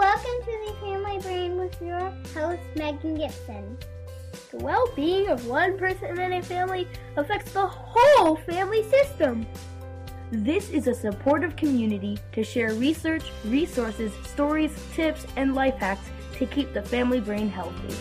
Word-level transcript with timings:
Welcome 0.00 0.42
to 0.46 0.58
the 0.66 0.72
Family 0.80 1.18
Brain 1.18 1.58
with 1.58 1.82
your 1.82 2.00
host, 2.32 2.62
Megan 2.74 3.16
Gibson. 3.16 3.76
The 4.50 4.56
well 4.56 4.90
being 4.96 5.28
of 5.28 5.46
one 5.46 5.76
person 5.76 6.18
in 6.18 6.32
a 6.32 6.42
family 6.42 6.88
affects 7.18 7.52
the 7.52 7.66
whole 7.66 8.36
family 8.36 8.82
system. 8.88 9.46
This 10.30 10.70
is 10.70 10.86
a 10.86 10.94
supportive 10.94 11.54
community 11.54 12.18
to 12.32 12.42
share 12.42 12.72
research, 12.72 13.24
resources, 13.44 14.10
stories, 14.24 14.72
tips, 14.94 15.26
and 15.36 15.54
life 15.54 15.74
hacks 15.74 16.08
to 16.38 16.46
keep 16.46 16.72
the 16.72 16.80
family 16.80 17.20
brain 17.20 17.50
healthy. 17.50 17.94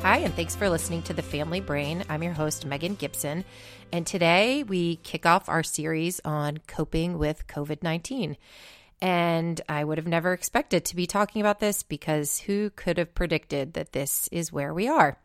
Hi, 0.00 0.16
and 0.20 0.32
thanks 0.32 0.56
for 0.56 0.70
listening 0.70 1.02
to 1.02 1.12
The 1.12 1.20
Family 1.20 1.60
Brain. 1.60 2.04
I'm 2.08 2.22
your 2.22 2.32
host, 2.32 2.64
Megan 2.64 2.94
Gibson. 2.94 3.44
And 3.92 4.06
today 4.06 4.62
we 4.62 4.96
kick 4.96 5.26
off 5.26 5.46
our 5.46 5.62
series 5.62 6.22
on 6.24 6.60
coping 6.66 7.18
with 7.18 7.46
COVID 7.48 7.82
19. 7.82 8.38
And 9.02 9.60
I 9.68 9.82
would 9.84 9.98
have 9.98 10.06
never 10.06 10.32
expected 10.32 10.84
to 10.86 10.96
be 10.96 11.06
talking 11.06 11.40
about 11.40 11.60
this 11.60 11.82
because 11.82 12.40
who 12.40 12.70
could 12.70 12.98
have 12.98 13.14
predicted 13.14 13.74
that 13.74 13.92
this 13.92 14.28
is 14.30 14.52
where 14.52 14.74
we 14.74 14.88
are? 14.88 15.18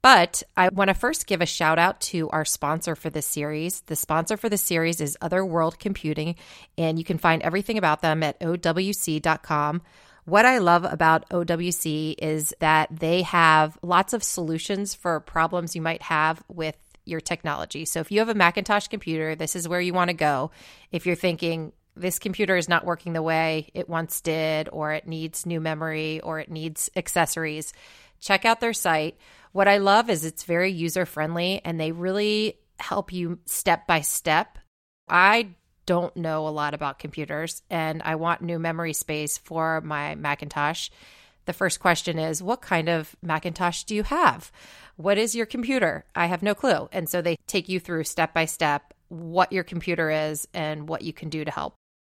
But 0.00 0.44
I 0.56 0.68
want 0.68 0.88
to 0.88 0.94
first 0.94 1.26
give 1.26 1.40
a 1.40 1.46
shout 1.46 1.80
out 1.80 2.00
to 2.02 2.30
our 2.30 2.44
sponsor 2.44 2.94
for 2.94 3.10
this 3.10 3.26
series. 3.26 3.80
The 3.80 3.96
sponsor 3.96 4.36
for 4.36 4.48
the 4.48 4.56
series 4.56 5.00
is 5.00 5.18
Other 5.20 5.44
World 5.44 5.80
Computing, 5.80 6.36
and 6.78 6.96
you 6.96 7.04
can 7.04 7.18
find 7.18 7.42
everything 7.42 7.76
about 7.76 8.02
them 8.02 8.22
at 8.22 8.38
owc.com. 8.38 9.82
What 10.26 10.44
I 10.44 10.58
love 10.58 10.84
about 10.84 11.28
OWC 11.30 12.16
is 12.18 12.52
that 12.58 12.88
they 12.90 13.22
have 13.22 13.78
lots 13.82 14.12
of 14.12 14.24
solutions 14.24 14.92
for 14.92 15.20
problems 15.20 15.76
you 15.76 15.82
might 15.82 16.02
have 16.02 16.42
with 16.48 16.76
your 17.04 17.20
technology. 17.20 17.84
So 17.84 18.00
if 18.00 18.10
you 18.10 18.18
have 18.18 18.28
a 18.28 18.34
Macintosh 18.34 18.88
computer, 18.88 19.36
this 19.36 19.54
is 19.54 19.68
where 19.68 19.80
you 19.80 19.94
want 19.94 20.10
to 20.10 20.14
go. 20.14 20.50
If 20.90 21.06
you're 21.06 21.14
thinking, 21.14 21.72
this 21.96 22.18
computer 22.18 22.56
is 22.56 22.68
not 22.68 22.84
working 22.84 23.12
the 23.12 23.22
way 23.22 23.70
it 23.74 23.88
once 23.88 24.20
did, 24.20 24.68
or 24.70 24.92
it 24.92 25.08
needs 25.08 25.46
new 25.46 25.60
memory, 25.60 26.20
or 26.20 26.38
it 26.38 26.50
needs 26.50 26.90
accessories, 26.94 27.72
check 28.20 28.44
out 28.44 28.60
their 28.60 28.72
site. 28.72 29.16
What 29.52 29.68
I 29.68 29.78
love 29.78 30.10
is 30.10 30.24
it's 30.24 30.44
very 30.44 30.70
user 30.70 31.06
friendly 31.06 31.62
and 31.64 31.80
they 31.80 31.92
really 31.92 32.58
help 32.78 33.12
you 33.12 33.38
step 33.46 33.86
by 33.86 34.02
step. 34.02 34.58
I 35.08 35.54
don't 35.86 36.16
know 36.16 36.46
a 36.46 36.50
lot 36.50 36.74
about 36.74 36.98
computers 36.98 37.62
and 37.70 38.02
I 38.02 38.16
want 38.16 38.42
new 38.42 38.58
memory 38.58 38.92
space 38.92 39.38
for 39.38 39.80
my 39.80 40.14
Macintosh. 40.16 40.90
The 41.46 41.52
first 41.52 41.80
question 41.80 42.18
is, 42.18 42.42
what 42.42 42.60
kind 42.60 42.88
of 42.88 43.14
Macintosh 43.22 43.84
do 43.84 43.94
you 43.94 44.02
have? 44.02 44.50
What 44.96 45.16
is 45.16 45.34
your 45.34 45.46
computer? 45.46 46.04
I 46.14 46.26
have 46.26 46.42
no 46.42 46.54
clue. 46.54 46.88
And 46.92 47.08
so 47.08 47.22
they 47.22 47.36
take 47.46 47.68
you 47.68 47.78
through 47.78 48.04
step 48.04 48.34
by 48.34 48.46
step 48.46 48.92
what 49.08 49.52
your 49.52 49.62
computer 49.62 50.10
is 50.10 50.48
and 50.52 50.88
what 50.88 51.02
you 51.02 51.12
can 51.12 51.28
do 51.28 51.44
to 51.44 51.50
help. 51.50 51.74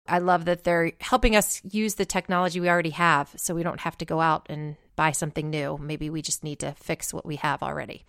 I 0.09 0.19
love 0.19 0.45
that 0.45 0.63
they're 0.63 0.91
helping 0.99 1.35
us 1.35 1.61
use 1.69 1.95
the 1.95 2.05
technology 2.05 2.59
we 2.59 2.69
already 2.69 2.89
have 2.91 3.31
so 3.37 3.53
we 3.53 3.63
don't 3.63 3.79
have 3.81 3.97
to 3.99 4.05
go 4.05 4.19
out 4.19 4.47
and 4.49 4.75
buy 4.95 5.11
something 5.11 5.49
new. 5.49 5.77
Maybe 5.77 6.09
we 6.09 6.21
just 6.21 6.43
need 6.43 6.59
to 6.59 6.73
fix 6.73 7.13
what 7.13 7.25
we 7.25 7.37
have 7.37 7.63
already. 7.63 8.03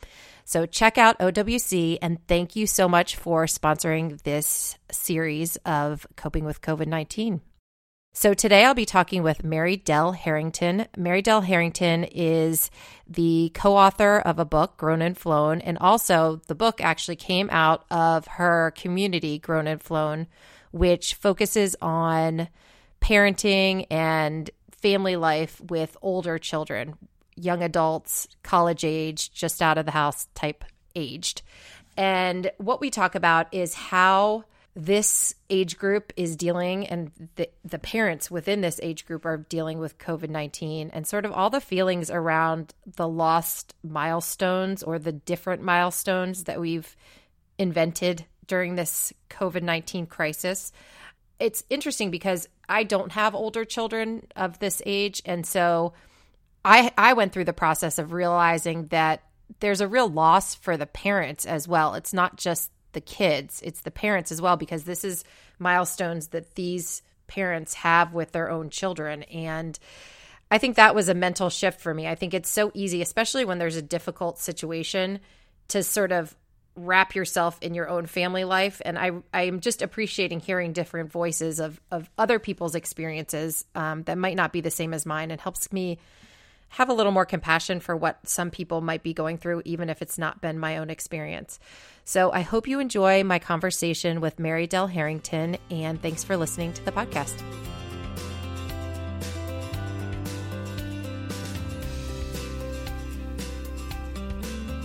So 0.45 0.67
check 0.67 0.99
out 0.99 1.19
OWC 1.21 1.99
and 2.03 2.19
thank 2.27 2.57
you 2.57 2.67
so 2.67 2.89
much 2.89 3.17
for 3.17 3.47
sponsoring 3.47 4.21
this 4.23 4.77
series 4.91 5.57
of 5.59 6.07
coping 6.17 6.45
with 6.45 6.61
COVID 6.63 6.87
19. 6.87 7.43
So 8.13 8.35
today 8.35 8.65
I'll 8.65 8.75
be 8.75 8.87
talking 8.87 9.23
with 9.23 9.45
Mary 9.45 9.77
Dell 9.77 10.11
Harrington. 10.11 10.87
Mary 10.97 11.23
Dell 11.23 11.43
Harrington 11.43 12.03
is 12.03 12.69
the 13.07 13.53
co-author 13.55 14.19
of 14.19 14.41
a 14.41 14.45
book, 14.45 14.77
Grown 14.77 15.01
and 15.01 15.17
Flown, 15.17 15.61
and 15.61 15.79
also 15.79 16.41
the 16.49 16.57
book 16.57 16.81
actually 16.81 17.15
came 17.15 17.49
out 17.51 17.85
of 17.89 18.27
her 18.27 18.73
community, 18.77 19.39
Grown 19.39 19.69
and 19.69 19.81
Flown, 19.81 20.27
which 20.71 21.15
focuses 21.15 21.77
on 21.81 22.49
parenting 23.01 23.87
and 23.91 24.51
family 24.71 25.17
life 25.17 25.61
with 25.69 25.97
older 26.03 26.39
children, 26.39 26.97
young 27.37 27.63
adults, 27.63 28.29
college 28.43 28.85
age, 28.85 29.33
just 29.33 29.61
out 29.63 29.79
of 29.79 29.87
the 29.87 29.93
house 29.93 30.29
type 30.35 30.65
aged. 30.95 31.43
And 31.97 32.51
what 32.59 32.81
we 32.81 32.91
talk 32.91 33.15
about 33.15 33.53
is 33.53 33.75
how 33.75 34.45
this 34.77 35.35
age 35.51 35.77
group 35.77 36.13
is 36.17 36.37
dealing 36.37 36.87
and 36.87 37.11
the, 37.35 37.49
the 37.65 37.79
parents 37.79 38.31
within 38.31 38.61
this 38.61 38.79
age 38.83 39.05
group 39.05 39.27
are 39.27 39.37
dealing 39.37 39.81
with 39.81 39.99
covid-19 39.99 40.91
and 40.93 41.07
sort 41.07 41.25
of 41.25 41.33
all 41.33 41.51
the 41.51 41.61
feelings 41.61 42.09
around 42.09 42.73
the 42.87 43.09
lost 43.09 43.75
milestones 43.83 44.83
or 44.85 44.97
the 44.99 45.11
different 45.11 45.61
milestones 45.61 46.45
that 46.45 46.61
we've 46.61 46.97
invented 47.59 48.25
during 48.51 48.75
this 48.75 49.13
covid-19 49.31 50.09
crisis 50.09 50.73
it's 51.41 51.65
interesting 51.71 52.11
because 52.11 52.47
I 52.69 52.85
don't 52.85 53.13
have 53.13 53.35
older 53.35 53.65
children 53.65 54.27
of 54.37 54.59
this 54.59 54.81
age 54.87 55.23
and 55.25 55.45
so 55.45 55.95
I 56.65 56.93
I 56.97 57.15
went 57.15 57.33
through 57.33 57.47
the 57.47 57.53
process 57.53 57.99
of 57.99 58.13
realizing 58.13 58.89
that 58.89 59.23
there's 59.59 59.81
a 59.81 59.89
real 59.89 60.09
loss 60.09 60.55
for 60.55 60.77
the 60.77 60.87
parents 60.87 61.45
as 61.45 61.67
well. 61.67 61.95
It's 61.95 62.13
not 62.13 62.37
just 62.37 62.71
the 62.93 63.01
kids, 63.01 63.61
it's 63.65 63.81
the 63.81 63.91
parents 63.91 64.31
as 64.31 64.41
well 64.41 64.57
because 64.57 64.85
this 64.85 65.05
is 65.05 65.25
milestones 65.59 66.29
that 66.29 66.55
these 66.55 67.03
parents 67.27 67.75
have 67.75 68.13
with 68.13 68.33
their 68.33 68.51
own 68.51 68.71
children 68.71 69.23
and 69.25 69.79
I 70.53 70.59
think 70.59 70.77
that 70.77 70.97
was 70.97 71.09
a 71.09 71.15
mental 71.15 71.49
shift 71.49 71.81
for 71.81 71.95
me. 71.95 72.09
I 72.09 72.17
think 72.17 72.35
it's 72.35 72.51
so 72.51 72.71
easy 72.75 73.01
especially 73.01 73.45
when 73.45 73.59
there's 73.59 73.77
a 73.77 73.83
difficult 73.83 74.39
situation 74.39 75.21
to 75.69 75.83
sort 75.83 76.13
of 76.13 76.37
wrap 76.87 77.15
yourself 77.15 77.59
in 77.61 77.75
your 77.75 77.89
own 77.89 78.07
family 78.07 78.45
life. 78.45 78.81
And 78.85 78.99
i 78.99 79.11
i 79.33 79.43
am 79.43 79.61
just 79.61 79.83
appreciating 79.83 80.41
hearing 80.41 80.73
different 80.73 81.11
voices 81.11 81.61
of 81.61 81.81
of 81.91 82.11
other 82.19 82.39
people's 82.39 82.75
experiences 82.75 83.65
um, 83.75 84.03
that 84.05 84.19
might 84.19 84.37
not 84.37 84.53
be 84.53 84.61
the 84.61 84.71
same 84.71 84.95
as 84.95 85.07
mine. 85.07 85.31
And 85.31 85.41
helps 85.41 85.73
me 85.73 85.99
have 86.71 86.89
a 86.89 86.93
little 86.93 87.13
more 87.13 87.27
compassion 87.27 87.81
for 87.81 87.97
what 87.97 88.19
some 88.29 88.51
people 88.51 88.81
might 88.81 89.03
be 89.03 89.13
going 89.13 89.39
through 89.39 89.63
even 89.65 89.91
if 89.91 90.03
it's 90.03 90.19
not 90.19 90.41
been 90.41 90.59
my 90.59 90.79
own 90.79 90.91
experience. 90.91 91.59
So 92.05 92.33
i 92.33 92.41
hope 92.41 92.67
you 92.67 92.81
enjoy 92.81 93.23
my 93.25 93.39
conversation 93.39 94.21
with 94.21 94.39
mary 94.39 94.67
dell 94.67 94.87
harrington 94.87 95.59
and 95.71 96.01
thanks 96.01 96.25
for 96.25 96.37
listening 96.37 96.73
to 96.73 96.85
the 96.85 96.93
podcast 96.93 97.41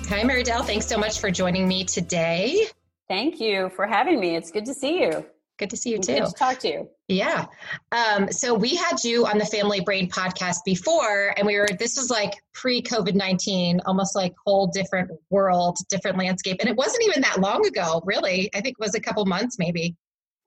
Hi, 0.07 0.23
Mary 0.23 0.43
Dell. 0.43 0.61
Thanks 0.61 0.85
so 0.85 0.97
much 0.97 1.19
for 1.19 1.31
joining 1.31 1.67
me 1.67 1.83
today. 1.83 2.67
Thank 3.07 3.39
you 3.39 3.69
for 3.75 3.87
having 3.87 4.19
me. 4.19 4.35
It's 4.35 4.51
good 4.51 4.65
to 4.65 4.73
see 4.73 5.01
you. 5.01 5.25
Good 5.57 5.71
to 5.71 5.77
see 5.77 5.91
you 5.91 5.97
too. 5.97 6.19
Good 6.19 6.25
to 6.27 6.33
talk 6.33 6.59
to 6.59 6.67
you. 6.67 6.89
Yeah. 7.07 7.45
Um, 7.91 8.31
so 8.31 8.53
we 8.53 8.75
had 8.75 9.03
you 9.03 9.25
on 9.25 9.39
the 9.39 9.45
Family 9.45 9.81
Brain 9.81 10.09
podcast 10.09 10.57
before, 10.63 11.33
and 11.37 11.47
we 11.47 11.57
were, 11.57 11.67
this 11.79 11.97
was 11.97 12.11
like 12.11 12.33
pre 12.53 12.83
COVID 12.83 13.15
19, 13.15 13.81
almost 13.85 14.15
like 14.15 14.33
whole 14.45 14.67
different 14.67 15.09
world, 15.31 15.77
different 15.89 16.17
landscape. 16.17 16.57
And 16.59 16.69
it 16.69 16.75
wasn't 16.75 17.03
even 17.05 17.21
that 17.23 17.39
long 17.39 17.65
ago, 17.65 18.01
really. 18.05 18.49
I 18.53 18.61
think 18.61 18.75
it 18.79 18.83
was 18.83 18.93
a 18.93 18.99
couple 18.99 19.25
months 19.25 19.57
maybe. 19.57 19.95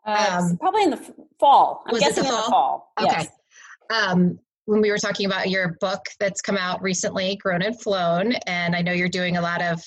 Uh, 0.07 0.41
um, 0.41 0.59
probably 0.59 0.85
in 0.85 0.91
the 0.91 1.15
fall. 1.41 1.83
I'm 1.87 1.95
was 1.95 2.01
guessing 2.01 2.25
it 2.25 2.29
the 2.29 2.33
fall? 2.33 2.39
in 2.39 2.45
the 2.45 2.51
fall. 2.51 2.93
Okay. 3.01 3.29
Yes. 3.91 4.09
Um, 4.09 4.39
when 4.69 4.83
we 4.83 4.91
were 4.91 4.99
talking 4.99 5.25
about 5.25 5.49
your 5.49 5.79
book 5.81 6.05
that's 6.21 6.43
come 6.43 6.59
out 6.59 6.83
recently, 6.83 7.37
Grown 7.37 7.63
and 7.63 7.81
Flown, 7.81 8.35
and 8.47 8.77
I 8.77 8.83
know 8.83 8.93
you're 8.93 9.09
doing 9.09 9.39
a 9.39 9.41
lot 9.41 9.63
of 9.63 9.83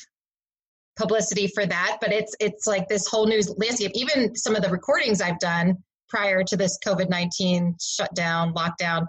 publicity 0.97 1.47
for 1.53 1.67
that, 1.67 1.99
but 2.01 2.11
it's 2.11 2.35
it's 2.39 2.65
like 2.65 2.87
this 2.87 3.05
whole 3.07 3.27
new 3.27 3.41
landscape. 3.57 3.91
Even 3.93 4.35
some 4.35 4.55
of 4.55 4.63
the 4.63 4.69
recordings 4.69 5.21
I've 5.21 5.37
done 5.37 5.77
prior 6.09 6.43
to 6.45 6.57
this 6.57 6.79
COVID 6.83 7.09
nineteen 7.09 7.75
shutdown 7.79 8.55
lockdown, 8.55 9.05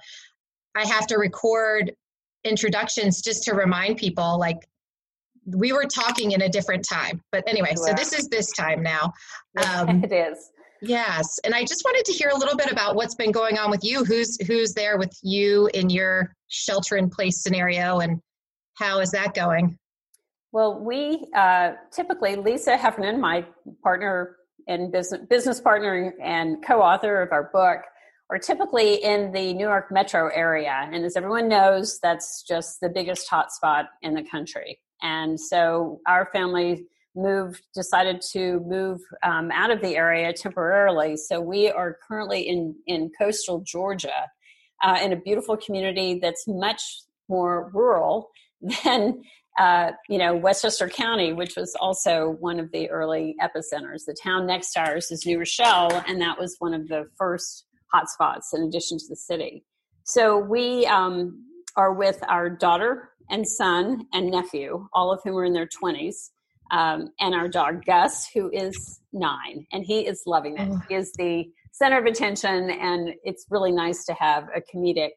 I 0.77 0.87
have 0.87 1.07
to 1.07 1.17
record 1.17 1.93
introductions 2.45 3.23
just 3.23 3.45
to 3.45 3.55
remind 3.55 3.97
people 3.97 4.39
like 4.39 4.59
we 5.47 5.73
were 5.73 5.87
talking 5.87 6.33
in 6.33 6.43
a 6.43 6.51
different 6.51 6.87
time. 6.87 7.23
But 7.33 7.45
anyway, 7.47 7.77
so 7.77 7.95
this 7.95 8.13
is 8.13 8.29
this 8.29 8.51
time 8.53 8.83
now. 8.83 9.15
Um, 9.65 10.05
it 10.05 10.13
is. 10.13 10.51
Yes, 10.85 11.39
and 11.45 11.55
I 11.55 11.65
just 11.65 11.85
wanted 11.85 12.05
to 12.07 12.13
hear 12.13 12.31
a 12.31 12.37
little 12.37 12.57
bit 12.57 12.71
about 12.71 12.97
what's 12.97 13.15
been 13.15 13.31
going 13.31 13.57
on 13.57 13.71
with 13.71 13.85
you. 13.85 14.05
Who's 14.05 14.37
who's 14.47 14.75
there 14.75 14.99
with 14.99 15.17
you 15.23 15.71
in 15.75 15.91
your 15.91 16.35
shelter 16.49 16.97
in 16.97 17.09
place 17.09 17.41
scenario, 17.41 18.01
and 18.01 18.21
how 18.75 18.99
is 18.99 19.13
that 19.13 19.33
going? 19.33 19.79
Well, 20.51 20.81
we 20.81 21.25
uh, 21.37 21.75
typically 21.93 22.35
Lisa 22.35 22.77
Heffernan, 22.77 23.21
my 23.21 23.47
partner 23.85 24.37
and 24.67 24.91
business 24.91 25.21
business 25.31 25.61
partner 25.61 26.15
and 26.21 26.65
co-author 26.67 27.23
of 27.23 27.31
our 27.31 27.51
book, 27.53 27.83
are 28.29 28.41
typically 28.41 29.05
in 29.05 29.31
the 29.31 29.53
New 29.55 29.69
York 29.69 29.93
metro 29.93 30.31
area, 30.35 30.89
and 30.93 31.05
as 31.05 31.17
everyone 31.17 31.49
knows, 31.49 32.01
that's 32.03 32.43
just 32.43 32.81
the 32.81 32.89
biggest 32.89 33.31
hotspot 33.31 33.85
in 34.03 34.15
the 34.15 34.25
country. 34.25 34.81
And 35.01 35.39
so 35.39 36.01
our 36.09 36.29
family 36.33 36.87
moved, 37.15 37.63
decided 37.75 38.23
to 38.33 38.61
move 38.61 39.01
um, 39.23 39.51
out 39.53 39.71
of 39.71 39.81
the 39.81 39.97
area 39.97 40.33
temporarily. 40.33 41.17
So 41.17 41.41
we 41.41 41.71
are 41.71 41.99
currently 42.07 42.43
in, 42.43 42.75
in 42.87 43.11
coastal 43.19 43.61
Georgia 43.61 44.31
uh, 44.83 44.99
in 45.03 45.13
a 45.13 45.17
beautiful 45.17 45.57
community 45.57 46.19
that's 46.21 46.45
much 46.47 46.83
more 47.29 47.71
rural 47.73 48.31
than 48.85 49.23
uh, 49.59 49.93
you 50.09 50.17
know 50.17 50.35
Westchester 50.35 50.89
County, 50.89 51.33
which 51.33 51.57
was 51.57 51.77
also 51.79 52.37
one 52.41 52.59
of 52.59 52.71
the 52.73 52.89
early 52.91 53.37
epicenters. 53.41 54.05
The 54.07 54.17
town 54.23 54.47
next 54.47 54.73
to 54.73 54.81
ours 54.81 55.11
is 55.11 55.27
New 55.27 55.39
Rochelle, 55.39 56.03
and 56.09 56.21
that 56.23 56.39
was 56.39 56.57
one 56.59 56.73
of 56.73 56.89
the 56.89 57.09
first 57.19 57.67
hotspots 57.95 58.55
in 58.55 58.63
addition 58.63 58.99
to 58.99 59.05
the 59.09 59.17
city. 59.17 59.65
So 60.05 60.39
we 60.39 60.87
um, 60.87 61.45
are 61.77 61.93
with 61.93 62.19
our 62.29 62.49
daughter 62.49 63.11
and 63.31 63.47
son 63.47 64.07
and 64.13 64.31
nephew, 64.31 64.89
all 64.93 65.13
of 65.13 65.21
whom 65.23 65.37
are 65.37 65.45
in 65.45 65.53
their 65.53 65.69
20s, 65.69 66.31
um, 66.73 67.11
and 67.21 67.35
our 67.35 67.49
dog 67.49 67.85
Gus, 67.85 68.29
who 68.33 68.51
is 68.51 69.01
nine, 69.13 69.67
and 69.73 69.85
he 69.85 70.01
is 70.01 70.23
loving 70.27 70.59
it. 70.59 70.69
Oh. 70.71 70.81
He 70.89 70.95
is 70.95 71.13
the 71.13 71.45
center 71.73 71.99
of 71.99 72.07
attention, 72.07 72.71
and 72.71 73.15
it's 73.23 73.47
really 73.51 73.73
nice 73.73 74.05
to 74.07 74.15
have 74.15 74.49
a 74.55 74.61
comedic 74.61 75.11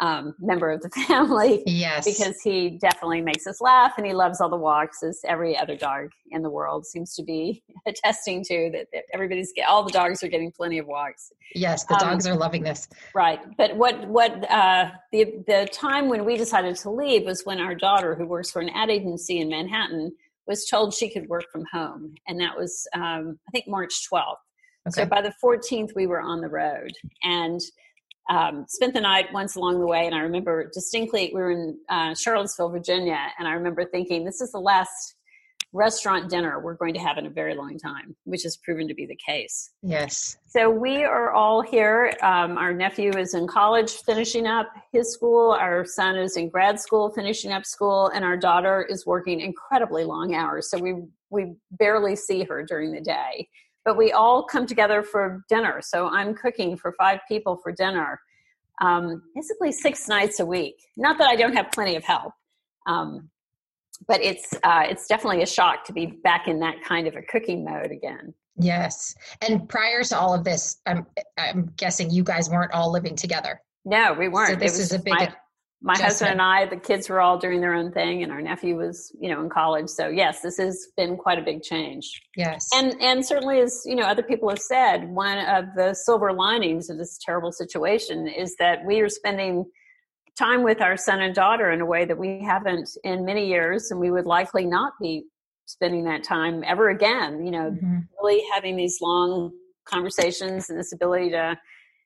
um, 0.00 0.34
member 0.40 0.70
of 0.70 0.80
the 0.80 0.88
family. 1.06 1.62
Yes. 1.66 2.04
Because 2.04 2.40
he 2.42 2.78
definitely 2.80 3.20
makes 3.20 3.46
us 3.46 3.60
laugh 3.60 3.92
and 3.98 4.06
he 4.06 4.14
loves 4.14 4.40
all 4.40 4.48
the 4.48 4.56
walks, 4.56 5.02
as 5.02 5.20
every 5.26 5.56
other 5.56 5.76
dog 5.76 6.08
in 6.30 6.42
the 6.42 6.50
world 6.50 6.86
seems 6.86 7.14
to 7.14 7.22
be 7.22 7.62
attesting 7.86 8.42
to 8.44 8.70
that, 8.72 8.86
that 8.92 9.04
everybody's 9.12 9.52
get, 9.54 9.68
all 9.68 9.84
the 9.84 9.92
dogs 9.92 10.22
are 10.22 10.28
getting 10.28 10.52
plenty 10.52 10.78
of 10.78 10.86
walks. 10.86 11.32
Yes, 11.54 11.84
the 11.84 11.96
dogs 11.96 12.26
um, 12.26 12.32
are 12.32 12.36
loving 12.36 12.62
this. 12.62 12.88
Right. 13.14 13.40
But 13.56 13.76
what, 13.76 14.06
what, 14.08 14.50
uh, 14.50 14.90
the, 15.12 15.42
the 15.46 15.68
time 15.72 16.08
when 16.08 16.24
we 16.24 16.36
decided 16.36 16.76
to 16.76 16.90
leave 16.90 17.24
was 17.24 17.42
when 17.44 17.60
our 17.60 17.74
daughter, 17.74 18.14
who 18.14 18.26
works 18.26 18.50
for 18.50 18.60
an 18.60 18.70
ad 18.70 18.90
agency 18.90 19.38
in 19.38 19.48
Manhattan, 19.48 20.12
was 20.50 20.66
told 20.66 20.92
she 20.92 21.08
could 21.08 21.28
work 21.28 21.44
from 21.50 21.64
home. 21.72 22.14
And 22.26 22.40
that 22.40 22.58
was, 22.58 22.86
um, 22.92 23.38
I 23.48 23.50
think, 23.52 23.68
March 23.68 23.94
12th. 24.12 24.34
Okay. 24.88 25.02
So 25.02 25.06
by 25.06 25.22
the 25.22 25.32
14th, 25.42 25.94
we 25.94 26.06
were 26.06 26.20
on 26.20 26.40
the 26.40 26.48
road. 26.48 26.90
And 27.22 27.60
um, 28.28 28.66
spent 28.68 28.92
the 28.92 29.00
night 29.00 29.32
once 29.32 29.54
along 29.56 29.80
the 29.80 29.86
way, 29.86 30.06
and 30.06 30.14
I 30.14 30.18
remember 30.18 30.70
distinctly 30.72 31.30
we 31.32 31.40
were 31.40 31.52
in 31.52 31.78
uh, 31.88 32.14
Charlottesville, 32.14 32.68
Virginia, 32.68 33.18
and 33.38 33.48
I 33.48 33.52
remember 33.52 33.84
thinking, 33.84 34.24
this 34.24 34.40
is 34.40 34.52
the 34.52 34.60
last 34.60 35.16
restaurant 35.72 36.28
dinner 36.28 36.60
we're 36.60 36.74
going 36.74 36.94
to 36.94 37.00
have 37.00 37.16
in 37.18 37.26
a 37.26 37.30
very 37.30 37.54
long 37.54 37.78
time, 37.78 38.16
which 38.24 38.42
has 38.42 38.56
proven 38.56 38.88
to 38.88 38.94
be 38.94 39.06
the 39.06 39.18
case. 39.24 39.70
Yes. 39.82 40.36
So 40.48 40.68
we 40.68 41.04
are 41.04 41.32
all 41.32 41.60
here. 41.60 42.12
Um, 42.22 42.58
our 42.58 42.72
nephew 42.72 43.10
is 43.16 43.34
in 43.34 43.46
college 43.46 43.92
finishing 44.04 44.46
up 44.46 44.68
his 44.92 45.12
school, 45.12 45.52
our 45.52 45.84
son 45.84 46.16
is 46.16 46.36
in 46.36 46.48
grad 46.48 46.80
school 46.80 47.10
finishing 47.10 47.52
up 47.52 47.64
school, 47.64 48.08
and 48.08 48.24
our 48.24 48.36
daughter 48.36 48.82
is 48.88 49.06
working 49.06 49.40
incredibly 49.40 50.04
long 50.04 50.34
hours. 50.34 50.70
So 50.70 50.78
we 50.78 50.94
we 51.30 51.54
barely 51.70 52.16
see 52.16 52.42
her 52.42 52.64
during 52.64 52.92
the 52.92 53.00
day 53.00 53.48
but 53.84 53.96
we 53.96 54.12
all 54.12 54.44
come 54.44 54.66
together 54.66 55.02
for 55.02 55.44
dinner. 55.48 55.80
So 55.82 56.08
I'm 56.08 56.34
cooking 56.34 56.76
for 56.76 56.92
five 56.92 57.20
people 57.28 57.56
for 57.56 57.72
dinner, 57.72 58.20
um, 58.80 59.22
basically 59.34 59.72
six 59.72 60.08
nights 60.08 60.40
a 60.40 60.46
week. 60.46 60.76
Not 60.96 61.18
that 61.18 61.28
I 61.28 61.36
don't 61.36 61.54
have 61.54 61.70
plenty 61.72 61.96
of 61.96 62.04
help, 62.04 62.32
um, 62.86 63.30
but 64.06 64.20
it's 64.22 64.52
uh, 64.62 64.84
it's 64.88 65.06
definitely 65.06 65.42
a 65.42 65.46
shock 65.46 65.84
to 65.84 65.92
be 65.92 66.06
back 66.06 66.48
in 66.48 66.60
that 66.60 66.82
kind 66.84 67.06
of 67.06 67.16
a 67.16 67.22
cooking 67.22 67.64
mode 67.64 67.90
again. 67.90 68.34
Yes, 68.56 69.14
and 69.40 69.68
prior 69.68 70.02
to 70.04 70.18
all 70.18 70.34
of 70.34 70.44
this, 70.44 70.80
I'm 70.86 71.06
I'm 71.38 71.72
guessing 71.76 72.10
you 72.10 72.24
guys 72.24 72.50
weren't 72.50 72.72
all 72.72 72.92
living 72.92 73.16
together. 73.16 73.60
No, 73.84 74.12
we 74.12 74.28
weren't. 74.28 74.50
So 74.50 74.56
this 74.56 74.78
is 74.78 74.92
a 74.92 74.98
big. 74.98 75.14
My, 75.14 75.34
my 75.82 75.96
husband 75.96 76.32
and 76.32 76.42
I, 76.42 76.66
the 76.66 76.76
kids 76.76 77.08
were 77.08 77.22
all 77.22 77.38
doing 77.38 77.62
their 77.62 77.72
own 77.72 77.90
thing, 77.90 78.22
and 78.22 78.30
our 78.30 78.42
nephew 78.42 78.76
was, 78.76 79.16
you 79.18 79.30
know, 79.30 79.40
in 79.40 79.48
college. 79.48 79.88
So 79.88 80.08
yes, 80.08 80.42
this 80.42 80.58
has 80.58 80.88
been 80.94 81.16
quite 81.16 81.38
a 81.38 81.42
big 81.42 81.62
change. 81.62 82.20
Yes, 82.36 82.68
and 82.74 82.94
and 83.00 83.24
certainly, 83.24 83.60
as 83.60 83.82
you 83.86 83.96
know, 83.96 84.02
other 84.02 84.22
people 84.22 84.50
have 84.50 84.58
said, 84.58 85.08
one 85.08 85.38
of 85.38 85.66
the 85.76 85.94
silver 85.94 86.32
linings 86.32 86.90
of 86.90 86.98
this 86.98 87.18
terrible 87.24 87.52
situation 87.52 88.28
is 88.28 88.56
that 88.58 88.84
we 88.84 89.00
are 89.00 89.08
spending 89.08 89.64
time 90.40 90.64
with 90.64 90.80
our 90.80 90.96
son 90.96 91.20
and 91.20 91.34
daughter 91.34 91.70
in 91.70 91.80
a 91.80 91.86
way 91.86 92.04
that 92.04 92.18
we 92.18 92.42
haven't 92.42 92.88
in 93.04 93.24
many 93.24 93.46
years, 93.46 93.90
and 93.90 94.00
we 94.00 94.10
would 94.10 94.26
likely 94.26 94.66
not 94.66 94.94
be 95.00 95.24
spending 95.66 96.04
that 96.04 96.24
time 96.24 96.64
ever 96.66 96.88
again. 96.88 97.44
You 97.44 97.50
know, 97.50 97.70
mm-hmm. 97.70 97.98
really 98.20 98.42
having 98.52 98.76
these 98.76 98.98
long 99.00 99.52
conversations 99.84 100.70
and 100.70 100.78
this 100.78 100.92
ability 100.92 101.30
to 101.30 101.58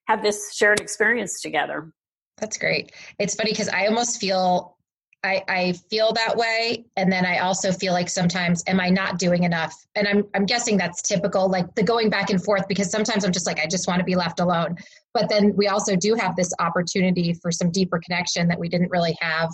have 0.08 0.22
this 0.22 0.54
shared 0.54 0.80
experience 0.80 1.40
together. 1.40 1.92
That's 2.38 2.58
great. 2.58 2.92
It's 3.18 3.36
funny 3.36 3.52
because 3.52 3.68
I 3.68 3.86
almost 3.86 4.20
feel 4.20 4.76
I, 5.24 5.42
I 5.48 5.72
feel 5.90 6.12
that 6.12 6.36
way. 6.36 6.84
And 6.96 7.10
then 7.10 7.24
i 7.24 7.38
also 7.38 7.72
feel 7.72 7.92
like 7.92 8.08
sometimes 8.08 8.62
am 8.66 8.78
i 8.78 8.90
not 8.90 9.18
doing 9.18 9.44
enough? 9.44 9.74
And 9.96 10.06
i'm 10.06 10.24
i'm 10.34 10.46
guessing 10.46 10.76
that's 10.76 11.02
typical 11.02 11.48
like 11.48 11.74
the 11.74 11.82
going 11.82 12.10
back 12.10 12.30
and 12.30 12.42
forth 12.42 12.68
because 12.68 12.90
sometimes 12.90 13.24
i'm 13.24 13.32
just 13.32 13.46
like 13.46 13.58
i 13.58 13.66
just 13.66 13.88
want 13.88 14.00
to 14.00 14.04
be 14.04 14.14
left 14.14 14.38
alone. 14.40 14.76
But 15.14 15.28
then 15.28 15.56
we 15.56 15.68
also 15.68 15.96
do 15.96 16.14
have 16.14 16.36
this 16.36 16.52
opportunity 16.58 17.34
for 17.34 17.50
some 17.50 17.70
deeper 17.70 17.98
connection 17.98 18.48
that 18.48 18.58
we 18.58 18.68
didn't 18.68 18.90
really 18.90 19.16
have 19.20 19.50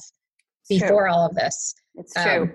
before 0.69 1.05
true. 1.05 1.13
all 1.13 1.27
of 1.27 1.35
this. 1.35 1.75
It's 1.95 2.13
true. 2.15 2.43
Um, 2.43 2.55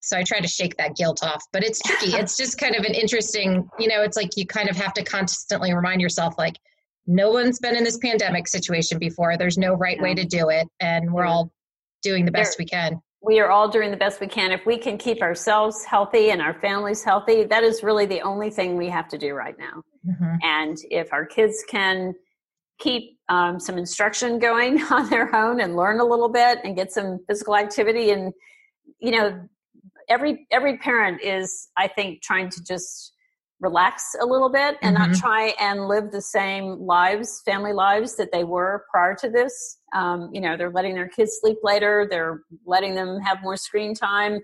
so 0.00 0.16
i 0.16 0.22
try 0.22 0.38
to 0.38 0.46
shake 0.46 0.76
that 0.76 0.94
guilt 0.94 1.24
off 1.24 1.42
but 1.52 1.64
it's 1.64 1.80
tricky. 1.80 2.16
It's 2.20 2.36
just 2.36 2.58
kind 2.58 2.74
of 2.74 2.84
an 2.84 2.94
interesting 2.94 3.68
you 3.78 3.88
know 3.88 4.02
it's 4.02 4.16
like 4.16 4.36
you 4.36 4.46
kind 4.46 4.68
of 4.68 4.76
have 4.76 4.92
to 4.94 5.04
constantly 5.04 5.72
remind 5.72 6.00
yourself 6.00 6.34
like 6.36 6.56
no 7.06 7.30
one's 7.30 7.60
been 7.60 7.76
in 7.76 7.84
this 7.84 7.98
pandemic 7.98 8.48
situation 8.48 8.98
before. 8.98 9.36
There's 9.36 9.58
no 9.58 9.74
right 9.74 10.00
way 10.00 10.14
to 10.14 10.24
do 10.24 10.48
it, 10.48 10.66
and 10.80 11.12
we're 11.12 11.24
all 11.24 11.52
doing 12.06 12.24
the 12.24 12.30
best 12.30 12.58
we 12.58 12.64
can. 12.64 13.00
We 13.22 13.40
are 13.40 13.50
all 13.50 13.68
doing 13.68 13.90
the 13.90 13.96
best 13.96 14.20
we 14.20 14.28
can. 14.28 14.52
If 14.52 14.64
we 14.66 14.78
can 14.78 14.98
keep 14.98 15.20
ourselves 15.20 15.84
healthy 15.84 16.30
and 16.30 16.40
our 16.40 16.54
families 16.60 17.02
healthy, 17.02 17.44
that 17.44 17.64
is 17.64 17.82
really 17.82 18.06
the 18.06 18.20
only 18.20 18.50
thing 18.50 18.76
we 18.76 18.88
have 18.88 19.08
to 19.08 19.18
do 19.18 19.34
right 19.34 19.58
now. 19.58 19.82
Mm-hmm. 20.06 20.36
And 20.42 20.78
if 20.90 21.12
our 21.12 21.26
kids 21.26 21.64
can 21.68 22.14
keep 22.78 23.18
um, 23.28 23.58
some 23.58 23.78
instruction 23.78 24.38
going 24.38 24.80
on 24.90 25.10
their 25.10 25.34
own 25.34 25.60
and 25.60 25.76
learn 25.76 25.98
a 25.98 26.04
little 26.04 26.28
bit 26.28 26.58
and 26.62 26.76
get 26.76 26.92
some 26.92 27.18
physical 27.26 27.56
activity, 27.56 28.10
and 28.10 28.32
you 29.00 29.10
know, 29.10 29.40
every 30.08 30.46
every 30.52 30.78
parent 30.78 31.20
is, 31.22 31.68
I 31.76 31.88
think, 31.88 32.22
trying 32.22 32.50
to 32.50 32.62
just 32.62 33.12
relax 33.60 34.14
a 34.20 34.26
little 34.26 34.50
bit 34.50 34.76
and 34.82 34.96
mm-hmm. 34.96 35.12
not 35.12 35.18
try 35.18 35.54
and 35.60 35.88
live 35.88 36.10
the 36.10 36.20
same 36.20 36.78
lives, 36.78 37.42
family 37.44 37.72
lives 37.72 38.16
that 38.16 38.30
they 38.32 38.44
were 38.44 38.84
prior 38.90 39.14
to 39.14 39.30
this. 39.30 39.78
Um, 39.94 40.30
you 40.32 40.40
know, 40.40 40.56
they're 40.56 40.70
letting 40.70 40.94
their 40.94 41.08
kids 41.08 41.38
sleep 41.40 41.58
later, 41.62 42.06
they're 42.10 42.42
letting 42.66 42.94
them 42.94 43.18
have 43.20 43.42
more 43.42 43.56
screen 43.56 43.94
time, 43.94 44.40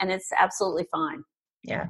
and 0.00 0.10
it's 0.10 0.30
absolutely 0.38 0.86
fine. 0.90 1.22
Yeah. 1.62 1.86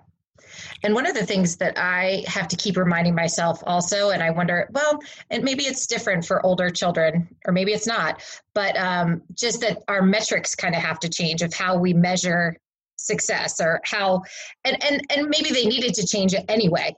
And 0.83 0.95
one 0.95 1.07
of 1.07 1.15
the 1.15 1.25
things 1.25 1.57
that 1.57 1.79
I 1.79 2.25
have 2.27 2.47
to 2.49 2.57
keep 2.57 2.77
reminding 2.77 3.15
myself 3.15 3.63
also, 3.67 4.11
and 4.11 4.23
I 4.23 4.31
wonder, 4.31 4.69
well, 4.73 5.01
and 5.31 5.43
maybe 5.43 5.65
it's 5.65 5.87
different 5.87 6.25
for 6.25 6.45
older 6.45 6.71
children, 6.71 7.29
or 7.47 7.53
maybe 7.53 7.73
it's 7.73 7.87
not, 7.87 8.23
but 8.55 8.77
um, 8.77 9.23
just 9.35 9.61
that 9.63 9.83
our 9.89 10.03
metrics 10.03 10.55
kind 10.55 10.75
of 10.75 10.83
have 10.83 11.01
to 11.01 11.09
change 11.09 11.43
of 11.43 11.55
how 11.55 11.79
we 11.79 11.95
measure 11.95 12.57
success 12.97 13.61
or 13.61 13.81
how 13.85 14.23
and 14.65 14.83
and 14.83 15.01
and 15.11 15.29
maybe 15.29 15.51
they 15.51 15.67
needed 15.67 15.95
to 15.95 16.07
change 16.07 16.35
it 16.35 16.45
anyway 16.49 16.95